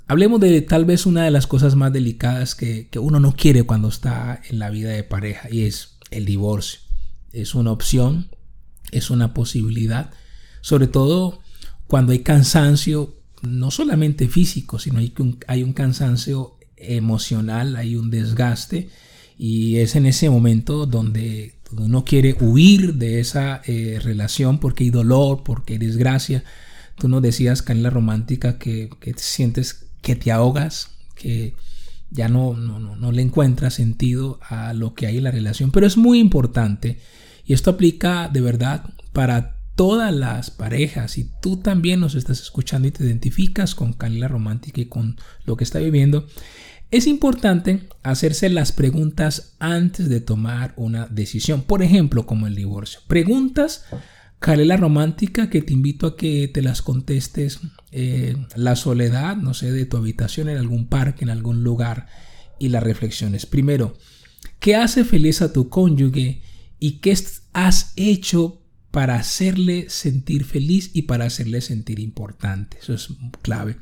hablemos 0.07 0.39
de 0.39 0.61
tal 0.61 0.85
vez 0.85 1.07
una 1.07 1.25
de 1.25 1.31
las 1.31 1.47
cosas 1.47 1.77
más 1.77 1.95
delicadas 1.95 2.55
que, 2.55 2.89
que 2.91 2.99
uno 2.99 3.21
no 3.21 3.35
quiere 3.35 3.63
cuando 3.63 3.89
está 3.89 4.43
en 4.51 4.59
la 4.59 4.69
vida 4.69 4.91
de 4.91 5.03
pareja 5.03 5.49
y 5.51 5.63
es 5.63 5.97
el 6.11 6.27
divorcio. 6.27 6.81
Es 7.33 7.55
una 7.55 7.73
opción, 7.73 8.29
es 8.91 9.09
una 9.09 9.33
posibilidad, 9.33 10.11
sobre 10.63 10.87
todo 10.87 11.41
cuando 11.87 12.13
hay 12.13 12.21
cansancio, 12.21 13.15
no 13.43 13.71
solamente 13.71 14.29
físico, 14.29 14.79
sino 14.79 14.99
hay 15.01 15.13
un, 15.19 15.39
hay 15.47 15.63
un 15.63 15.75
cansancio 15.75 16.57
emocional, 16.77 17.77
hay 17.77 17.97
un 17.97 18.11
desgaste 18.11 18.89
y 19.37 19.77
es 19.77 19.95
en 19.97 20.07
ese 20.07 20.31
momento 20.31 20.87
donde 20.87 21.57
uno 21.77 22.05
quiere 22.05 22.37
huir 22.41 22.95
de 22.95 23.21
esa 23.21 23.61
eh, 23.67 23.99
relación 24.03 24.59
porque 24.59 24.85
hay 24.85 24.91
dolor, 24.91 25.43
porque 25.45 25.75
hay 25.75 25.79
desgracia. 25.79 26.45
Tú 26.97 27.09
nos 27.09 27.23
decías, 27.23 27.65
la 27.69 27.91
Romántica, 27.91 28.59
que, 28.59 28.91
que 29.01 29.15
sientes 29.17 29.87
que 30.03 30.17
te 30.17 30.31
ahogas, 30.31 30.91
que 31.15 31.55
ya 32.11 32.29
no, 32.29 32.55
no, 32.55 32.79
no, 32.79 33.13
le 33.13 33.23
encuentra 33.23 33.71
sentido 33.71 34.39
a 34.43 34.75
lo 34.75 34.95
que 34.95 35.07
hay 35.07 35.19
en 35.19 35.25
la 35.25 35.31
relación. 35.31 35.71
Pero 35.71 35.87
es 35.87 35.97
muy 35.97 36.19
importante 36.21 36.99
y 37.47 37.55
esto 37.55 37.71
aplica 37.71 38.29
de 38.29 38.43
verdad 38.43 38.85
para 39.13 39.62
todas 39.75 40.15
las 40.15 40.51
parejas. 40.51 41.13
Si 41.13 41.31
tú 41.41 41.59
también 41.59 42.01
nos 42.01 42.15
estás 42.15 42.41
escuchando 42.41 42.89
y 42.89 42.91
te 42.91 43.05
identificas 43.05 43.75
con 43.75 43.93
Canela 43.93 44.29
Romántica 44.29 44.81
y 44.81 44.87
con 44.87 45.17
lo 45.45 45.57
que 45.57 45.65
está 45.65 45.79
viviendo, 45.79 46.27
es 46.91 47.07
importante 47.07 47.89
hacerse 48.03 48.51
las 48.51 48.73
preguntas 48.73 49.57
antes 49.59 50.09
de 50.09 50.21
tomar 50.21 50.75
una 50.77 51.07
decisión. 51.07 51.63
Por 51.63 51.83
ejemplo, 51.83 52.27
como 52.27 52.47
el 52.47 52.55
divorcio. 52.55 53.01
Preguntas 53.07 53.85
Canela 54.43 54.77
Romántica 54.77 55.49
que 55.49 55.63
te 55.63 55.73
invito 55.73 56.07
a 56.07 56.17
que 56.17 56.49
te 56.49 56.63
las 56.63 56.83
contestes 56.83 57.61
eh, 57.93 58.37
la 58.57 58.75
soledad, 58.75 59.37
no 59.37 59.55
sé, 59.55 59.71
de 59.71 59.87
tu 59.87 59.97
habitación 59.97 60.49
en 60.49 60.59
algún 60.59 60.89
parque, 60.89 61.25
en 61.25 61.31
algún 61.31 61.63
lugar, 61.63 62.09
y 62.59 62.69
las 62.69 62.83
reflexiones. 62.83 63.47
Primero, 63.47 63.97
¿qué 64.59 64.77
hace 64.77 65.05
feliz 65.05 65.43
a 65.43 65.53
tu 65.53 65.69
cónyuge 65.69 66.43
y 66.79 66.99
qué 66.99 67.17
has 67.53 67.93
hecho 67.97 68.62
para 68.93 69.17
hacerle 69.17 69.91
sentir 69.91 70.45
feliz 70.45 70.91
y 70.93 71.03
para 71.03 71.25
hacerle 71.25 71.61
sentir 71.61 71.99
importante? 71.99 72.79
Eso 72.81 72.95
es 72.95 73.09
clave. 73.43 73.79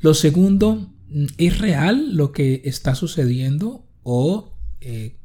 Lo 0.00 0.14
segundo, 0.14 0.90
¿es 1.36 1.58
real 1.58 2.16
lo 2.16 2.32
que 2.32 2.62
está 2.64 2.94
sucediendo 2.94 3.86
o 4.02 4.56
eh, 4.80 5.18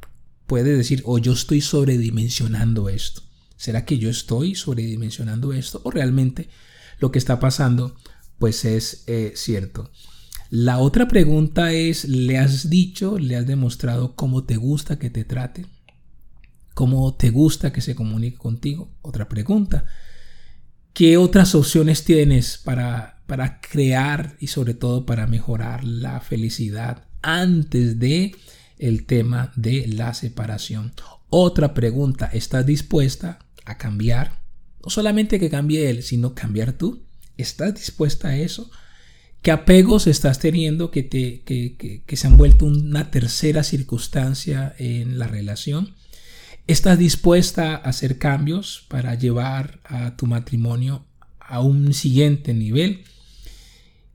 puede 0.47 0.75
decir, 0.75 1.01
o 1.05 1.17
yo 1.17 1.31
estoy 1.31 1.61
sobredimensionando 1.61 2.89
esto? 2.89 3.21
¿Será 3.55 3.85
que 3.85 3.97
yo 3.97 4.09
estoy 4.09 4.55
sobredimensionando 4.55 5.53
esto 5.53 5.79
o 5.85 5.91
realmente 5.91 6.49
lo 6.99 7.11
que 7.11 7.19
está 7.19 7.39
pasando, 7.39 7.95
pues 8.39 8.65
es 8.65 9.03
eh, 9.07 9.33
cierto. 9.35 9.91
La 10.49 10.77
otra 10.79 11.07
pregunta 11.07 11.73
es, 11.73 12.05
¿le 12.05 12.37
has 12.37 12.69
dicho, 12.69 13.17
le 13.17 13.35
has 13.35 13.47
demostrado 13.47 14.15
cómo 14.15 14.43
te 14.43 14.57
gusta 14.57 14.99
que 14.99 15.09
te 15.09 15.23
trate? 15.23 15.65
¿Cómo 16.75 17.15
te 17.15 17.29
gusta 17.29 17.71
que 17.71 17.79
se 17.79 17.95
comunique 17.95 18.37
contigo? 18.37 18.91
Otra 19.01 19.29
pregunta. 19.29 19.85
¿Qué 20.93 21.15
otras 21.15 21.55
opciones 21.55 22.03
tienes 22.03 22.57
para, 22.57 23.23
para 23.27 23.61
crear 23.61 24.35
y 24.41 24.47
sobre 24.47 24.73
todo 24.73 25.05
para 25.05 25.25
mejorar 25.25 25.85
la 25.85 26.19
felicidad 26.19 27.07
antes 27.21 27.97
de 27.97 28.35
el 28.77 29.05
tema 29.05 29.53
de 29.55 29.87
la 29.87 30.13
separación? 30.13 30.91
Otra 31.29 31.73
pregunta, 31.73 32.29
¿estás 32.33 32.65
dispuesta 32.65 33.39
a 33.63 33.77
cambiar? 33.77 34.41
No 34.83 34.89
solamente 34.89 35.39
que 35.39 35.49
cambie 35.49 35.89
él, 35.89 36.03
sino 36.03 36.35
cambiar 36.35 36.73
tú. 36.73 37.05
¿Estás 37.37 37.75
dispuesta 37.75 38.29
a 38.29 38.37
eso? 38.37 38.69
¿Qué 39.41 39.51
apegos 39.51 40.07
estás 40.07 40.39
teniendo 40.39 40.91
que, 40.91 41.03
te, 41.03 41.41
que, 41.43 42.03
que, 42.05 42.17
se 42.17 42.27
han 42.27 42.35
vuelto 42.35 42.65
una 42.65 43.11
tercera 43.11 43.63
circunstancia 43.63 44.75
en 44.77 45.19
la 45.19 45.27
relación? 45.27 45.95
¿Estás 46.67 46.97
dispuesta 46.97 47.75
a 47.75 47.89
hacer 47.89 48.17
cambios 48.17 48.85
para 48.87 49.13
llevar 49.13 49.79
a 49.83 50.17
tu 50.17 50.25
matrimonio 50.25 51.05
a 51.39 51.59
un 51.59 51.93
siguiente 51.93 52.55
nivel? 52.55 53.03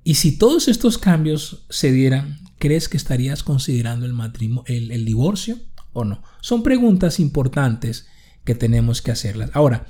Y 0.02 0.14
si 0.14 0.36
todos 0.36 0.66
estos 0.66 0.98
cambios 0.98 1.64
se 1.70 1.92
dieran, 1.92 2.40
¿crees 2.58 2.88
que 2.88 2.96
estarías 2.96 3.44
considerando 3.44 4.04
el, 4.04 4.14
matrimonio, 4.14 4.64
el, 4.66 5.04
divorcio 5.04 5.58
o 5.92 6.04
no? 6.04 6.24
Son 6.40 6.64
preguntas 6.64 7.20
importantes 7.20 8.08
que 8.44 8.56
tenemos 8.56 9.00
que 9.00 9.12
hacerlas. 9.12 9.50
Ahora, 9.54 9.86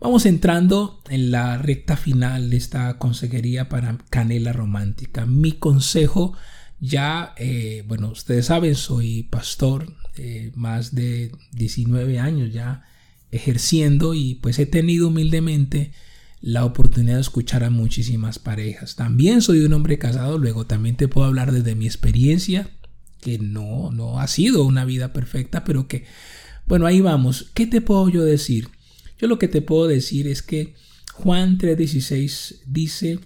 Vamos 0.00 0.26
entrando 0.26 1.00
en 1.10 1.30
la 1.30 1.58
recta 1.58 1.96
final 1.96 2.50
de 2.50 2.56
esta 2.56 2.98
consejería 2.98 3.68
para 3.68 3.98
Canela 4.10 4.52
Romántica. 4.52 5.26
Mi 5.26 5.52
consejo 5.52 6.36
ya, 6.80 7.34
eh, 7.36 7.84
bueno, 7.86 8.08
ustedes 8.08 8.46
saben, 8.46 8.74
soy 8.74 9.22
pastor, 9.22 9.94
eh, 10.16 10.52
más 10.54 10.94
de 10.94 11.32
19 11.52 12.18
años 12.18 12.52
ya 12.52 12.84
ejerciendo 13.30 14.14
y 14.14 14.36
pues 14.36 14.58
he 14.58 14.66
tenido 14.66 15.08
humildemente 15.08 15.92
la 16.42 16.64
oportunidad 16.64 17.14
de 17.14 17.20
escuchar 17.20 17.64
a 17.64 17.70
muchísimas 17.70 18.38
parejas. 18.38 18.96
También 18.96 19.42
soy 19.42 19.60
un 19.60 19.72
hombre 19.72 19.98
casado, 19.98 20.38
luego 20.38 20.66
también 20.66 20.96
te 20.96 21.08
puedo 21.08 21.26
hablar 21.26 21.52
desde 21.52 21.74
mi 21.74 21.86
experiencia, 21.86 22.68
que 23.20 23.38
no, 23.38 23.90
no 23.92 24.20
ha 24.20 24.26
sido 24.26 24.64
una 24.64 24.84
vida 24.84 25.12
perfecta, 25.12 25.64
pero 25.64 25.86
que, 25.86 26.04
bueno, 26.66 26.86
ahí 26.86 27.00
vamos. 27.00 27.50
¿Qué 27.54 27.66
te 27.66 27.80
puedo 27.80 28.08
yo 28.08 28.24
decir? 28.24 28.68
Yo 29.18 29.28
lo 29.28 29.38
que 29.38 29.48
te 29.48 29.62
puedo 29.62 29.86
decir 29.86 30.26
es 30.26 30.42
que 30.42 30.74
Juan 31.14 31.58
3:16 31.58 32.62
dice 32.66 33.20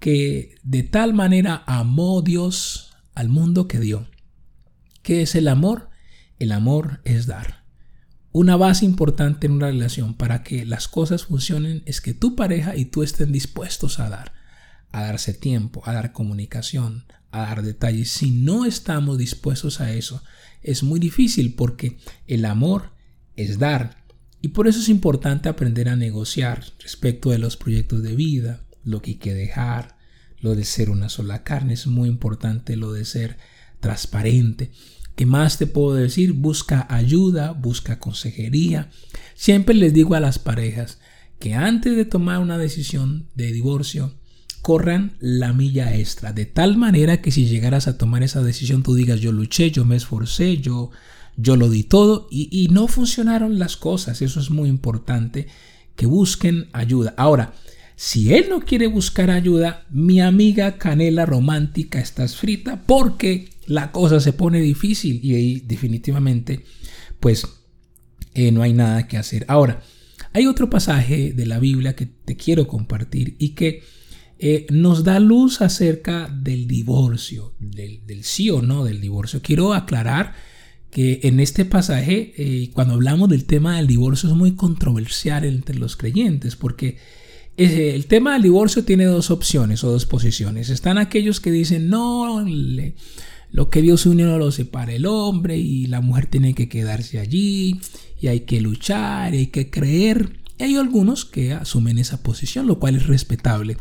que 0.00 0.56
de 0.62 0.82
tal 0.82 1.12
manera 1.12 1.62
amó 1.66 2.22
Dios 2.22 2.94
al 3.14 3.28
mundo 3.28 3.68
que 3.68 3.78
dio. 3.78 4.08
¿Qué 5.02 5.20
es 5.22 5.34
el 5.34 5.48
amor? 5.48 5.90
El 6.38 6.52
amor 6.52 7.00
es 7.04 7.26
dar. 7.26 7.64
Una 8.32 8.56
base 8.56 8.84
importante 8.84 9.46
en 9.46 9.52
una 9.52 9.68
relación 9.68 10.14
para 10.14 10.42
que 10.42 10.64
las 10.66 10.88
cosas 10.88 11.26
funcionen 11.26 11.82
es 11.86 12.00
que 12.00 12.14
tu 12.14 12.34
pareja 12.34 12.76
y 12.76 12.86
tú 12.86 13.02
estén 13.02 13.30
dispuestos 13.30 14.00
a 14.00 14.08
dar, 14.08 14.32
a 14.90 15.02
darse 15.02 15.34
tiempo, 15.34 15.82
a 15.84 15.92
dar 15.92 16.12
comunicación, 16.12 17.04
a 17.30 17.42
dar 17.42 17.62
detalles. 17.62 18.10
Si 18.10 18.30
no 18.30 18.64
estamos 18.64 19.18
dispuestos 19.18 19.80
a 19.80 19.92
eso, 19.92 20.22
es 20.62 20.82
muy 20.82 20.98
difícil 20.98 21.54
porque 21.54 21.98
el 22.26 22.44
amor 22.44 22.92
es 23.36 23.58
dar 23.58 24.04
y 24.44 24.48
por 24.48 24.68
eso 24.68 24.80
es 24.80 24.90
importante 24.90 25.48
aprender 25.48 25.88
a 25.88 25.96
negociar 25.96 26.64
respecto 26.78 27.30
de 27.30 27.38
los 27.38 27.56
proyectos 27.56 28.02
de 28.02 28.14
vida, 28.14 28.60
lo 28.82 29.00
que 29.00 29.12
hay 29.12 29.16
que 29.16 29.32
dejar, 29.32 29.96
lo 30.38 30.54
de 30.54 30.66
ser 30.66 30.90
una 30.90 31.08
sola 31.08 31.42
carne, 31.44 31.72
es 31.72 31.86
muy 31.86 32.10
importante 32.10 32.76
lo 32.76 32.92
de 32.92 33.06
ser 33.06 33.38
transparente. 33.80 34.70
¿Qué 35.14 35.26
más 35.26 35.58
te 35.58 35.66
puedo 35.66 35.94
decir? 35.94 36.32
Busca 36.32 36.86
ayuda, 36.90 37.52
busca 37.52 37.98
consejería. 37.98 38.90
Siempre 39.34 39.74
les 39.74 39.92
digo 39.92 40.14
a 40.14 40.20
las 40.20 40.38
parejas 40.38 40.98
que 41.38 41.54
antes 41.54 41.96
de 41.96 42.04
tomar 42.04 42.40
una 42.40 42.58
decisión 42.58 43.28
de 43.34 43.52
divorcio, 43.52 44.14
corran 44.62 45.12
la 45.20 45.52
milla 45.52 45.94
extra, 45.94 46.32
de 46.32 46.46
tal 46.46 46.78
manera 46.78 47.20
que 47.20 47.30
si 47.30 47.46
llegaras 47.46 47.86
a 47.86 47.98
tomar 47.98 48.22
esa 48.22 48.42
decisión 48.42 48.82
tú 48.82 48.94
digas 48.94 49.20
yo 49.20 49.30
luché, 49.30 49.70
yo 49.70 49.84
me 49.84 49.94
esforcé, 49.94 50.56
yo 50.56 50.90
yo 51.36 51.56
lo 51.56 51.68
di 51.68 51.82
todo 51.82 52.28
y, 52.30 52.68
no 52.70 52.86
funcionaron 52.88 53.58
las 53.58 53.76
cosas. 53.76 54.22
Eso 54.22 54.40
es 54.40 54.50
muy 54.50 54.68
importante, 54.68 55.48
que 55.96 56.06
busquen 56.06 56.68
ayuda. 56.72 57.14
Ahora, 57.16 57.54
si 57.96 58.34
él 58.34 58.46
no 58.50 58.60
quiere 58.60 58.86
buscar 58.86 59.30
ayuda, 59.30 59.84
mi 59.90 60.20
amiga 60.20 60.78
Canela 60.78 61.26
Romántica 61.26 62.00
estás 62.00 62.36
frita 62.36 62.82
porque 62.86 63.48
la 63.66 63.92
cosa 63.92 64.20
se 64.20 64.32
pone 64.32 64.60
difícil 64.60 65.20
y 65.22 65.34
ahí 65.34 65.60
definitivamente 65.60 66.64
pues 67.20 67.46
eh, 68.34 68.50
no 68.50 68.62
hay 68.62 68.72
nada 68.72 69.06
que 69.06 69.16
hacer. 69.16 69.44
Ahora, 69.48 69.82
hay 70.32 70.46
otro 70.46 70.68
pasaje 70.68 71.32
de 71.32 71.46
la 71.46 71.58
Biblia 71.60 71.94
que 71.94 72.06
te 72.06 72.36
quiero 72.36 72.66
compartir 72.66 73.36
y 73.38 73.50
que 73.50 73.82
eh, 74.38 74.66
nos 74.70 75.04
da 75.04 75.20
luz 75.20 75.62
acerca 75.62 76.28
del 76.28 76.66
divorcio, 76.66 77.54
del, 77.60 78.02
sí 78.24 78.50
o 78.50 78.60
no 78.60 78.84
del 78.84 79.00
divorcio. 79.00 79.40
Quiero 79.40 79.72
aclarar 79.72 80.34
que 80.90 81.20
en 81.22 81.40
este 81.40 81.64
pasaje, 81.64 82.34
eh, 82.36 82.70
cuando 82.72 82.94
hablamos 82.94 83.28
del 83.28 83.44
tema 83.44 83.76
del 83.76 83.86
divorcio, 83.86 84.28
es 84.28 84.34
muy 84.34 84.54
controversial 84.54 85.44
entre 85.44 85.76
los 85.76 85.96
creyentes, 85.96 86.56
porque 86.56 86.98
el 87.56 88.06
tema 88.06 88.32
del 88.32 88.42
divorcio 88.42 88.84
tiene 88.84 89.04
dos 89.04 89.30
opciones 89.30 89.84
o 89.84 89.90
dos 89.92 90.06
posiciones. 90.06 90.70
Están 90.70 90.98
aquellos 90.98 91.40
que 91.40 91.52
dicen, 91.52 91.88
no, 91.88 92.44
lo 93.54 93.70
que 93.70 93.82
Dios 93.82 94.04
unió 94.04 94.26
no 94.26 94.36
lo 94.36 94.50
separa 94.50 94.94
el 94.94 95.06
hombre 95.06 95.56
y 95.56 95.86
la 95.86 96.00
mujer 96.00 96.26
tiene 96.26 96.54
que 96.54 96.68
quedarse 96.68 97.20
allí 97.20 97.80
y 98.20 98.26
hay 98.26 98.40
que 98.40 98.60
luchar 98.60 99.32
y 99.32 99.38
hay 99.38 99.46
que 99.46 99.70
creer. 99.70 100.40
Y 100.58 100.64
hay 100.64 100.74
algunos 100.74 101.24
que 101.24 101.52
asumen 101.52 101.98
esa 101.98 102.20
posición, 102.24 102.66
lo 102.66 102.80
cual 102.80 102.96
es 102.96 103.06
respetable. 103.06 103.76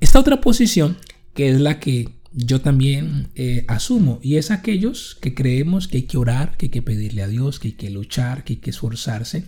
Esta 0.00 0.18
otra 0.18 0.40
posición, 0.40 0.96
que 1.34 1.50
es 1.50 1.60
la 1.60 1.80
que 1.80 2.12
yo 2.32 2.62
también 2.62 3.28
eh, 3.34 3.66
asumo, 3.68 4.20
y 4.22 4.36
es 4.36 4.50
aquellos 4.50 5.18
que 5.20 5.34
creemos 5.34 5.86
que 5.86 5.98
hay 5.98 6.04
que 6.04 6.16
orar, 6.16 6.56
que 6.56 6.66
hay 6.66 6.70
que 6.70 6.80
pedirle 6.80 7.22
a 7.22 7.28
Dios, 7.28 7.60
que 7.60 7.68
hay 7.68 7.74
que 7.74 7.90
luchar, 7.90 8.42
que 8.42 8.54
hay 8.54 8.60
que 8.60 8.70
esforzarse, 8.70 9.44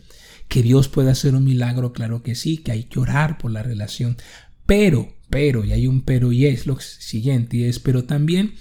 que 0.48 0.62
Dios 0.62 0.88
puede 0.88 1.10
hacer 1.10 1.34
un 1.34 1.44
milagro, 1.44 1.94
claro 1.94 2.22
que 2.22 2.34
sí, 2.34 2.58
que 2.58 2.72
hay 2.72 2.84
que 2.84 3.00
orar 3.00 3.38
por 3.38 3.52
la 3.52 3.62
relación, 3.62 4.18
pero, 4.66 5.14
pero, 5.30 5.64
y 5.64 5.72
hay 5.72 5.86
un 5.86 6.02
pero 6.02 6.30
y 6.30 6.44
es 6.44 6.66
lo 6.66 6.78
siguiente, 6.78 7.56
y 7.56 7.64
es, 7.64 7.78
pero 7.78 8.04
también 8.04 8.52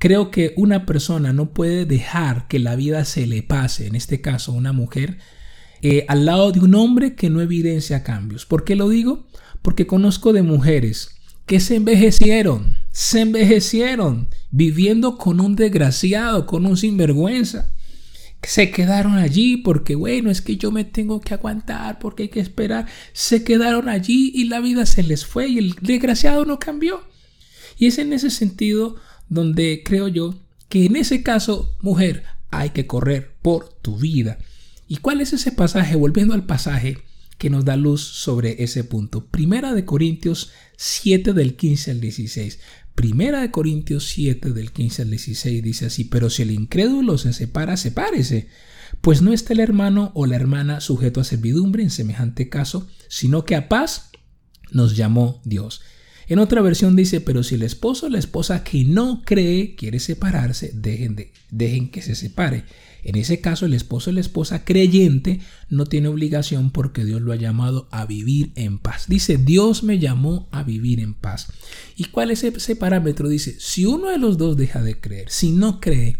creo 0.00 0.30
que 0.30 0.54
una 0.56 0.86
persona 0.86 1.32
no 1.32 1.50
puede 1.50 1.84
dejar 1.84 2.48
que 2.48 2.58
la 2.58 2.74
vida 2.74 3.04
se 3.04 3.26
le 3.26 3.42
pase, 3.42 3.86
en 3.86 3.94
este 3.94 4.20
caso 4.22 4.52
una 4.52 4.72
mujer, 4.72 5.18
eh, 5.82 6.06
al 6.08 6.24
lado 6.24 6.50
de 6.52 6.60
un 6.60 6.74
hombre 6.74 7.14
que 7.14 7.28
no 7.28 7.42
evidencia 7.42 8.02
cambios. 8.02 8.46
¿Por 8.46 8.64
qué 8.64 8.74
lo 8.74 8.88
digo? 8.88 9.26
Porque 9.62 9.86
conozco 9.86 10.32
de 10.32 10.42
mujeres 10.42 11.16
que 11.44 11.60
se 11.60 11.76
envejecieron, 11.76 12.78
se 12.90 13.20
envejecieron 13.20 14.28
viviendo 14.50 15.18
con 15.18 15.38
un 15.38 15.54
desgraciado, 15.54 16.46
con 16.46 16.64
un 16.64 16.78
sinvergüenza. 16.78 17.70
Se 18.42 18.70
quedaron 18.70 19.16
allí 19.16 19.58
porque, 19.58 19.96
bueno, 19.96 20.30
es 20.30 20.40
que 20.40 20.56
yo 20.56 20.70
me 20.70 20.84
tengo 20.84 21.20
que 21.20 21.34
aguantar, 21.34 21.98
porque 21.98 22.22
hay 22.22 22.28
que 22.30 22.40
esperar. 22.40 22.86
Se 23.12 23.44
quedaron 23.44 23.90
allí 23.90 24.32
y 24.34 24.44
la 24.44 24.60
vida 24.60 24.86
se 24.86 25.02
les 25.02 25.26
fue 25.26 25.48
y 25.48 25.58
el 25.58 25.74
desgraciado 25.82 26.46
no 26.46 26.58
cambió. 26.58 27.02
Y 27.76 27.86
es 27.86 27.98
en 27.98 28.14
ese 28.14 28.30
sentido 28.30 28.96
donde 29.30 29.82
creo 29.82 30.08
yo 30.08 30.38
que 30.68 30.84
en 30.84 30.96
ese 30.96 31.22
caso, 31.22 31.76
mujer, 31.80 32.24
hay 32.50 32.70
que 32.70 32.86
correr 32.86 33.36
por 33.40 33.72
tu 33.80 33.96
vida. 33.96 34.38
¿Y 34.86 34.96
cuál 34.96 35.20
es 35.20 35.32
ese 35.32 35.52
pasaje? 35.52 35.96
Volviendo 35.96 36.34
al 36.34 36.44
pasaje 36.44 36.98
que 37.38 37.48
nos 37.48 37.64
da 37.64 37.76
luz 37.76 38.02
sobre 38.02 38.62
ese 38.62 38.84
punto. 38.84 39.26
Primera 39.26 39.72
de 39.72 39.86
Corintios 39.86 40.50
7 40.76 41.32
del 41.32 41.56
15 41.56 41.92
al 41.92 42.00
16. 42.00 42.58
Primera 42.94 43.40
de 43.40 43.50
Corintios 43.50 44.08
7 44.08 44.52
del 44.52 44.72
15 44.72 45.02
al 45.02 45.10
16 45.10 45.62
dice 45.62 45.86
así, 45.86 46.04
pero 46.04 46.28
si 46.28 46.42
el 46.42 46.50
incrédulo 46.50 47.16
se 47.16 47.32
separa, 47.32 47.76
sepárese, 47.78 48.48
pues 49.00 49.22
no 49.22 49.32
está 49.32 49.54
el 49.54 49.60
hermano 49.60 50.12
o 50.14 50.26
la 50.26 50.36
hermana 50.36 50.80
sujeto 50.80 51.20
a 51.20 51.24
servidumbre 51.24 51.82
en 51.82 51.90
semejante 51.90 52.48
caso, 52.48 52.86
sino 53.08 53.44
que 53.44 53.56
a 53.56 53.68
paz 53.68 54.10
nos 54.72 54.96
llamó 54.96 55.40
Dios. 55.44 55.80
En 56.30 56.38
otra 56.38 56.62
versión 56.62 56.94
dice, 56.94 57.20
pero 57.20 57.42
si 57.42 57.56
el 57.56 57.62
esposo 57.62 58.06
o 58.06 58.08
la 58.08 58.20
esposa 58.20 58.62
que 58.62 58.84
no 58.84 59.22
cree 59.24 59.74
quiere 59.74 59.98
separarse, 59.98 60.70
dejen, 60.72 61.16
de, 61.16 61.32
dejen 61.50 61.90
que 61.90 62.02
se 62.02 62.14
separe. 62.14 62.66
En 63.02 63.16
ese 63.16 63.40
caso, 63.40 63.66
el 63.66 63.74
esposo 63.74 64.10
o 64.10 64.12
la 64.12 64.20
esposa 64.20 64.64
creyente 64.64 65.40
no 65.70 65.86
tiene 65.86 66.06
obligación 66.06 66.70
porque 66.70 67.04
Dios 67.04 67.20
lo 67.20 67.32
ha 67.32 67.36
llamado 67.36 67.88
a 67.90 68.06
vivir 68.06 68.52
en 68.54 68.78
paz. 68.78 69.06
Dice, 69.08 69.38
Dios 69.38 69.82
me 69.82 69.98
llamó 69.98 70.48
a 70.52 70.62
vivir 70.62 71.00
en 71.00 71.14
paz. 71.14 71.48
¿Y 71.96 72.04
cuál 72.04 72.30
es 72.30 72.44
ese 72.44 72.76
parámetro? 72.76 73.28
Dice, 73.28 73.56
si 73.58 73.84
uno 73.84 74.08
de 74.08 74.18
los 74.18 74.38
dos 74.38 74.56
deja 74.56 74.84
de 74.84 75.00
creer, 75.00 75.30
si 75.30 75.50
no 75.50 75.80
cree, 75.80 76.18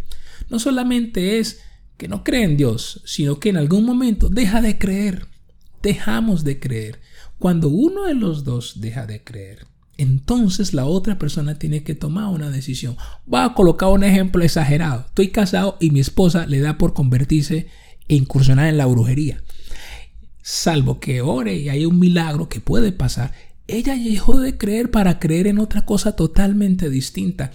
no 0.49 0.59
solamente 0.59 1.39
es 1.39 1.61
que 1.97 2.09
no 2.09 2.25
cree 2.25 2.43
en 2.43 2.57
Dios, 2.57 3.01
sino 3.05 3.39
que 3.39 3.51
en 3.51 3.59
algún 3.59 3.85
momento 3.85 4.29
deja 4.29 4.61
de 4.61 4.77
creer. 4.77 5.29
Dejamos 5.85 6.43
de 6.43 6.59
creer. 6.59 6.99
Cuando 7.39 7.69
uno 7.69 8.07
de 8.07 8.15
los 8.15 8.43
dos 8.43 8.81
deja 8.81 9.07
de 9.07 9.23
creer, 9.23 9.70
entonces 10.01 10.73
la 10.73 10.87
otra 10.87 11.19
persona 11.19 11.59
tiene 11.59 11.83
que 11.83 11.95
tomar 11.95 12.29
una 12.29 12.49
decisión. 12.49 12.97
Voy 13.27 13.41
a 13.43 13.53
colocar 13.53 13.91
un 13.91 14.03
ejemplo 14.03 14.43
exagerado. 14.43 15.05
Estoy 15.09 15.29
casado 15.29 15.77
y 15.79 15.91
mi 15.91 16.01
esposa 16.01 16.47
le 16.47 16.61
da 16.61 16.79
por 16.79 16.95
convertirse 16.95 17.69
e 18.09 18.15
incursionar 18.15 18.69
en 18.69 18.79
la 18.79 18.87
brujería. 18.87 19.43
Salvo 20.41 21.01
que 21.01 21.21
ore 21.21 21.57
y 21.57 21.69
hay 21.69 21.85
un 21.85 21.99
milagro 21.99 22.49
que 22.49 22.61
puede 22.61 22.93
pasar, 22.93 23.35
ella 23.67 23.95
dejó 23.95 24.41
de 24.41 24.57
creer 24.57 24.91
para 24.91 25.19
creer 25.19 25.47
en 25.47 25.59
otra 25.59 25.85
cosa 25.85 26.17
totalmente 26.17 26.89
distinta. 26.89 27.53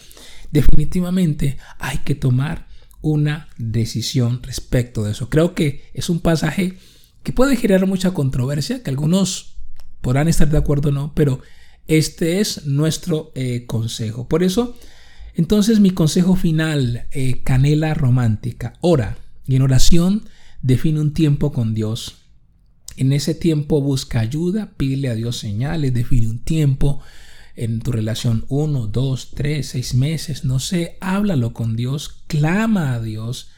Definitivamente 0.52 1.58
hay 1.80 1.98
que 2.06 2.14
tomar 2.14 2.68
una 3.02 3.50
decisión 3.58 4.44
respecto 4.44 5.04
de 5.04 5.14
eso. 5.14 5.32
Creo 5.32 5.56
que 5.56 5.90
es 5.96 6.12
un 6.12 6.20
pasaje 6.20 6.78
que 7.24 7.34
puede 7.34 7.56
generar 7.56 7.88
mucha 7.88 8.14
controversia, 8.14 8.84
que 8.84 8.92
algunos 8.92 9.56
podrán 10.02 10.28
estar 10.28 10.48
de 10.48 10.60
acuerdo 10.60 10.90
o 10.90 10.92
no, 10.92 11.12
pero 11.16 11.40
este 11.88 12.40
es 12.40 12.66
nuestro 12.66 13.32
eh, 13.36 13.66
consejo. 13.66 14.28
Por 14.28 14.44
eso, 14.44 14.78
entonces 15.36 15.80
mi 15.80 15.92
consejo 15.92 16.36
final, 16.36 17.08
eh, 17.12 17.42
canela 17.44 17.94
romántica, 17.94 18.74
ora. 18.82 19.18
Y 19.48 19.56
en 19.56 19.62
oración 19.62 20.24
define 20.62 21.00
un 21.00 21.14
tiempo 21.14 21.52
con 21.52 21.74
Dios. 21.74 22.18
En 22.98 23.12
ese 23.12 23.36
tiempo 23.36 23.82
busca 23.82 24.20
ayuda, 24.20 24.74
pide 24.78 25.10
a 25.10 25.16
Dios 25.16 25.38
señales, 25.38 25.94
define 25.94 26.28
un 26.28 26.40
tiempo 26.40 27.02
en 27.56 27.80
tu 27.80 27.92
relación, 27.92 28.46
uno, 28.50 28.88
dos, 28.88 29.32
tres, 29.34 29.70
seis 29.70 29.94
meses, 29.94 30.44
no 30.44 30.60
sé, 30.60 30.98
háblalo 31.00 31.54
con 31.54 31.76
Dios, 31.76 32.24
clama 32.28 32.94
a 32.94 33.02
Dios, 33.02 33.50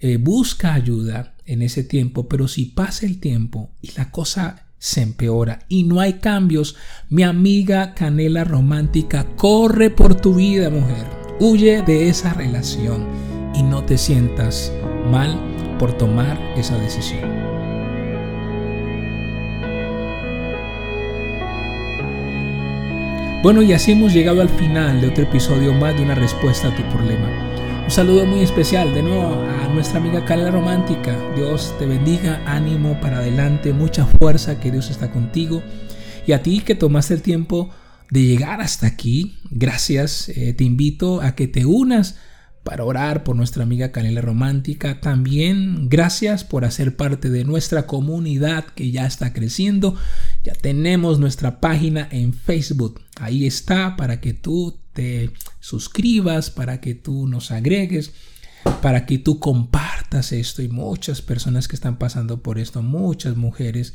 eh, 0.00 0.16
busca 0.16 0.74
ayuda 0.74 1.36
en 1.44 1.62
ese 1.62 1.84
tiempo, 1.84 2.28
pero 2.28 2.48
si 2.48 2.66
pasa 2.66 3.06
el 3.06 3.20
tiempo 3.20 3.70
y 3.80 3.92
la 3.92 4.10
cosa 4.10 4.67
se 4.78 5.02
empeora 5.02 5.60
y 5.68 5.84
no 5.84 6.00
hay 6.00 6.14
cambios, 6.14 6.76
mi 7.08 7.22
amiga 7.22 7.94
Canela 7.94 8.44
Romántica, 8.44 9.26
corre 9.36 9.90
por 9.90 10.14
tu 10.14 10.34
vida, 10.34 10.70
mujer. 10.70 11.06
Huye 11.40 11.82
de 11.82 12.08
esa 12.08 12.34
relación 12.34 13.06
y 13.54 13.62
no 13.62 13.84
te 13.84 13.98
sientas 13.98 14.72
mal 15.10 15.38
por 15.78 15.96
tomar 15.96 16.38
esa 16.56 16.76
decisión. 16.78 17.48
Bueno, 23.42 23.62
y 23.62 23.72
así 23.72 23.92
hemos 23.92 24.12
llegado 24.12 24.42
al 24.42 24.48
final 24.48 25.00
de 25.00 25.08
otro 25.08 25.22
episodio 25.22 25.72
más 25.72 25.96
de 25.96 26.02
una 26.02 26.16
respuesta 26.16 26.68
a 26.68 26.74
tu 26.74 26.82
problema. 26.88 27.47
Un 27.88 27.94
saludo 27.94 28.26
muy 28.26 28.40
especial 28.40 28.92
de 28.92 29.02
nuevo 29.02 29.32
a 29.32 29.66
nuestra 29.68 29.98
amiga 29.98 30.22
Carla 30.26 30.50
Romántica. 30.50 31.16
Dios 31.34 31.74
te 31.78 31.86
bendiga, 31.86 32.42
ánimo 32.44 33.00
para 33.00 33.16
adelante, 33.16 33.72
mucha 33.72 34.04
fuerza, 34.04 34.60
que 34.60 34.70
Dios 34.70 34.90
está 34.90 35.10
contigo. 35.10 35.62
Y 36.26 36.32
a 36.32 36.42
ti 36.42 36.60
que 36.60 36.74
tomaste 36.74 37.14
el 37.14 37.22
tiempo 37.22 37.70
de 38.10 38.24
llegar 38.24 38.60
hasta 38.60 38.86
aquí, 38.86 39.38
gracias. 39.50 40.28
Eh, 40.28 40.52
te 40.52 40.64
invito 40.64 41.22
a 41.22 41.34
que 41.34 41.48
te 41.48 41.64
unas 41.64 42.18
para 42.62 42.84
orar 42.84 43.24
por 43.24 43.36
nuestra 43.36 43.62
amiga 43.62 43.90
Canela 43.90 44.20
Romántica. 44.20 45.00
También 45.00 45.88
gracias 45.88 46.44
por 46.44 46.66
hacer 46.66 46.94
parte 46.94 47.30
de 47.30 47.46
nuestra 47.46 47.86
comunidad 47.86 48.66
que 48.66 48.90
ya 48.90 49.06
está 49.06 49.32
creciendo. 49.32 49.94
Ya 50.44 50.52
tenemos 50.52 51.18
nuestra 51.18 51.58
página 51.58 52.06
en 52.10 52.34
Facebook. 52.34 53.00
Ahí 53.18 53.46
está 53.46 53.96
para 53.96 54.20
que 54.20 54.34
tú 54.34 54.78
te 54.92 55.30
suscribas, 55.68 56.50
para 56.50 56.80
que 56.80 56.94
tú 56.94 57.26
nos 57.26 57.50
agregues, 57.50 58.12
para 58.82 59.06
que 59.06 59.18
tú 59.18 59.38
compartas 59.38 60.32
esto. 60.32 60.62
Y 60.62 60.68
muchas 60.68 61.22
personas 61.22 61.68
que 61.68 61.76
están 61.76 61.98
pasando 61.98 62.42
por 62.42 62.58
esto, 62.58 62.82
muchas 62.82 63.36
mujeres 63.36 63.94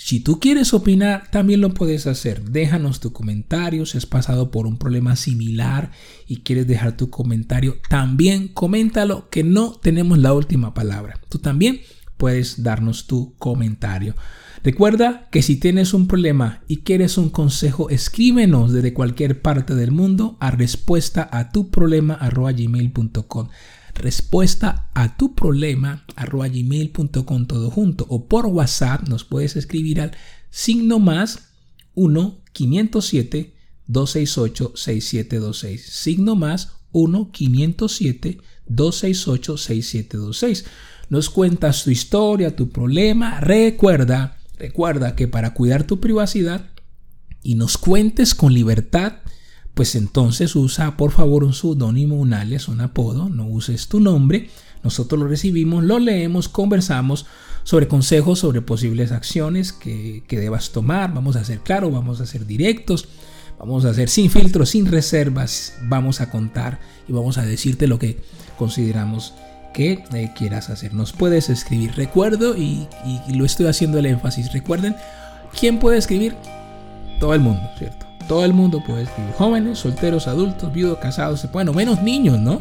si 0.00 0.20
tú 0.20 0.38
quieres 0.38 0.74
opinar, 0.74 1.28
también 1.32 1.60
lo 1.60 1.74
puedes 1.74 2.06
hacer. 2.06 2.44
Déjanos 2.44 3.00
tu 3.00 3.12
comentario. 3.12 3.84
Si 3.84 3.98
has 3.98 4.06
pasado 4.06 4.52
por 4.52 4.64
un 4.68 4.78
problema 4.78 5.16
similar 5.16 5.90
y 6.28 6.42
quieres 6.42 6.68
dejar 6.68 6.96
tu 6.96 7.10
comentario, 7.10 7.78
también 7.88 8.46
coméntalo, 8.46 9.28
que 9.28 9.42
no 9.42 9.72
tenemos 9.72 10.16
la 10.18 10.32
última 10.32 10.72
palabra. 10.72 11.20
Tú 11.28 11.38
también 11.38 11.80
puedes 12.18 12.62
darnos 12.62 13.06
tu 13.06 13.34
comentario. 13.38 14.14
Recuerda 14.62 15.28
que 15.30 15.40
si 15.40 15.56
tienes 15.56 15.94
un 15.94 16.06
problema 16.06 16.62
y 16.68 16.78
quieres 16.78 17.16
un 17.16 17.30
consejo, 17.30 17.88
escríbenos 17.88 18.72
desde 18.72 18.92
cualquier 18.92 19.40
parte 19.40 19.74
del 19.74 19.92
mundo 19.92 20.36
a 20.40 20.50
respuesta 20.50 21.28
a 21.32 21.50
tu 21.50 21.70
problema 21.70 22.18
gmail.com 22.18 23.48
respuesta 23.98 24.88
a 24.94 25.16
tu 25.16 25.34
problema 25.34 26.04
gmail.com 26.16 27.46
todo 27.46 27.70
junto. 27.70 28.06
O 28.08 28.26
por 28.26 28.46
WhatsApp 28.46 29.08
nos 29.08 29.24
puedes 29.24 29.56
escribir 29.56 30.00
al 30.00 30.12
signo 30.50 30.98
más 30.98 31.50
1 31.94 32.38
507 32.52 33.54
268 33.86 34.72
6726 34.76 35.86
signo 35.86 36.36
más 36.36 36.72
1 36.92 37.30
507 37.32 38.38
268 38.66 39.56
6726 39.56 40.64
nos 41.08 41.30
cuentas 41.30 41.84
tu 41.84 41.90
historia, 41.90 42.54
tu 42.56 42.70
problema, 42.70 43.40
recuerda, 43.40 44.38
recuerda 44.58 45.14
que 45.14 45.28
para 45.28 45.54
cuidar 45.54 45.84
tu 45.84 46.00
privacidad 46.00 46.66
y 47.42 47.54
nos 47.54 47.78
cuentes 47.78 48.34
con 48.34 48.52
libertad 48.52 49.14
pues 49.78 49.94
entonces 49.94 50.56
usa 50.56 50.96
por 50.96 51.12
favor 51.12 51.44
un 51.44 51.54
pseudónimo, 51.54 52.16
un 52.16 52.34
alias, 52.34 52.66
un 52.66 52.80
apodo, 52.80 53.28
no 53.28 53.46
uses 53.46 53.86
tu 53.86 54.00
nombre. 54.00 54.50
Nosotros 54.82 55.20
lo 55.20 55.28
recibimos, 55.28 55.84
lo 55.84 56.00
leemos, 56.00 56.48
conversamos 56.48 57.26
sobre 57.62 57.86
consejos, 57.86 58.40
sobre 58.40 58.60
posibles 58.60 59.12
acciones 59.12 59.72
que, 59.72 60.24
que 60.26 60.40
debas 60.40 60.72
tomar. 60.72 61.14
Vamos 61.14 61.36
a 61.36 61.44
ser 61.44 61.60
claros, 61.60 61.92
vamos 61.92 62.20
a 62.20 62.26
ser 62.26 62.44
directos, 62.44 63.06
vamos 63.56 63.84
a 63.84 63.94
ser 63.94 64.08
sin 64.08 64.32
filtros, 64.32 64.70
sin 64.70 64.84
reservas. 64.84 65.74
Vamos 65.84 66.20
a 66.20 66.28
contar 66.28 66.80
y 67.06 67.12
vamos 67.12 67.38
a 67.38 67.46
decirte 67.46 67.86
lo 67.86 68.00
que 68.00 68.20
consideramos 68.58 69.32
eh, 69.78 70.32
quieras 70.36 70.70
hacer. 70.70 70.94
Nos 70.94 71.12
puedes 71.12 71.48
escribir. 71.48 71.94
Recuerdo 71.94 72.56
y, 72.56 72.88
y 73.26 73.32
lo 73.34 73.44
estoy 73.44 73.66
haciendo 73.66 73.98
el 73.98 74.06
énfasis. 74.06 74.52
Recuerden, 74.52 74.96
¿quién 75.58 75.78
puede 75.78 75.98
escribir? 75.98 76.36
Todo 77.20 77.34
el 77.34 77.40
mundo, 77.40 77.62
¿cierto? 77.78 78.06
Todo 78.28 78.44
el 78.44 78.52
mundo 78.52 78.82
puede 78.86 79.04
escribir. 79.04 79.32
Jóvenes, 79.34 79.78
solteros, 79.78 80.28
adultos, 80.28 80.72
viudos, 80.72 80.98
casados. 80.98 81.50
Bueno, 81.52 81.72
menos 81.72 82.02
niños, 82.02 82.38
¿no? 82.38 82.58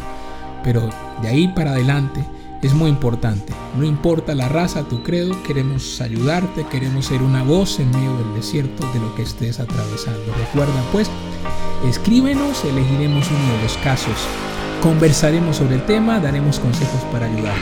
Pero 0.64 0.90
de 1.22 1.28
ahí 1.28 1.48
para 1.50 1.72
adelante 1.72 2.24
es 2.62 2.74
muy 2.74 2.90
importante. 2.90 3.54
No 3.78 3.84
importa 3.84 4.34
la 4.34 4.50
raza, 4.50 4.84
tu 4.84 5.04
credo, 5.04 5.42
queremos 5.44 6.02
ayudarte, 6.02 6.66
queremos 6.72 7.06
ser 7.08 7.22
una 7.22 7.44
voz 7.44 7.80
en 7.80 7.92
medio 7.92 8.18
del 8.18 8.34
desierto 8.36 8.86
de 8.94 9.00
lo 9.00 9.14
que 9.16 9.24
estés 9.24 9.60
atravesando. 9.60 10.34
Recuerda 10.38 10.84
pues, 10.92 11.10
escríbenos, 11.88 12.64
elegiremos 12.66 13.28
uno 13.30 13.58
de 13.58 13.64
los 13.64 13.78
casos, 13.78 14.16
conversaremos 14.82 15.58
sobre 15.58 15.76
el 15.76 15.86
tema, 15.86 16.20
daremos 16.20 16.60
consejos 16.60 17.02
para 17.12 17.26
ayudarte. 17.26 17.62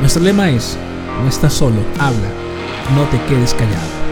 Nuestro 0.00 0.22
lema 0.22 0.50
es, 0.50 0.76
no 1.22 1.28
estás 1.28 1.52
solo, 1.52 1.80
habla, 1.98 2.28
no 2.94 3.04
te 3.04 3.20
quedes 3.26 3.54
callado. 3.54 4.03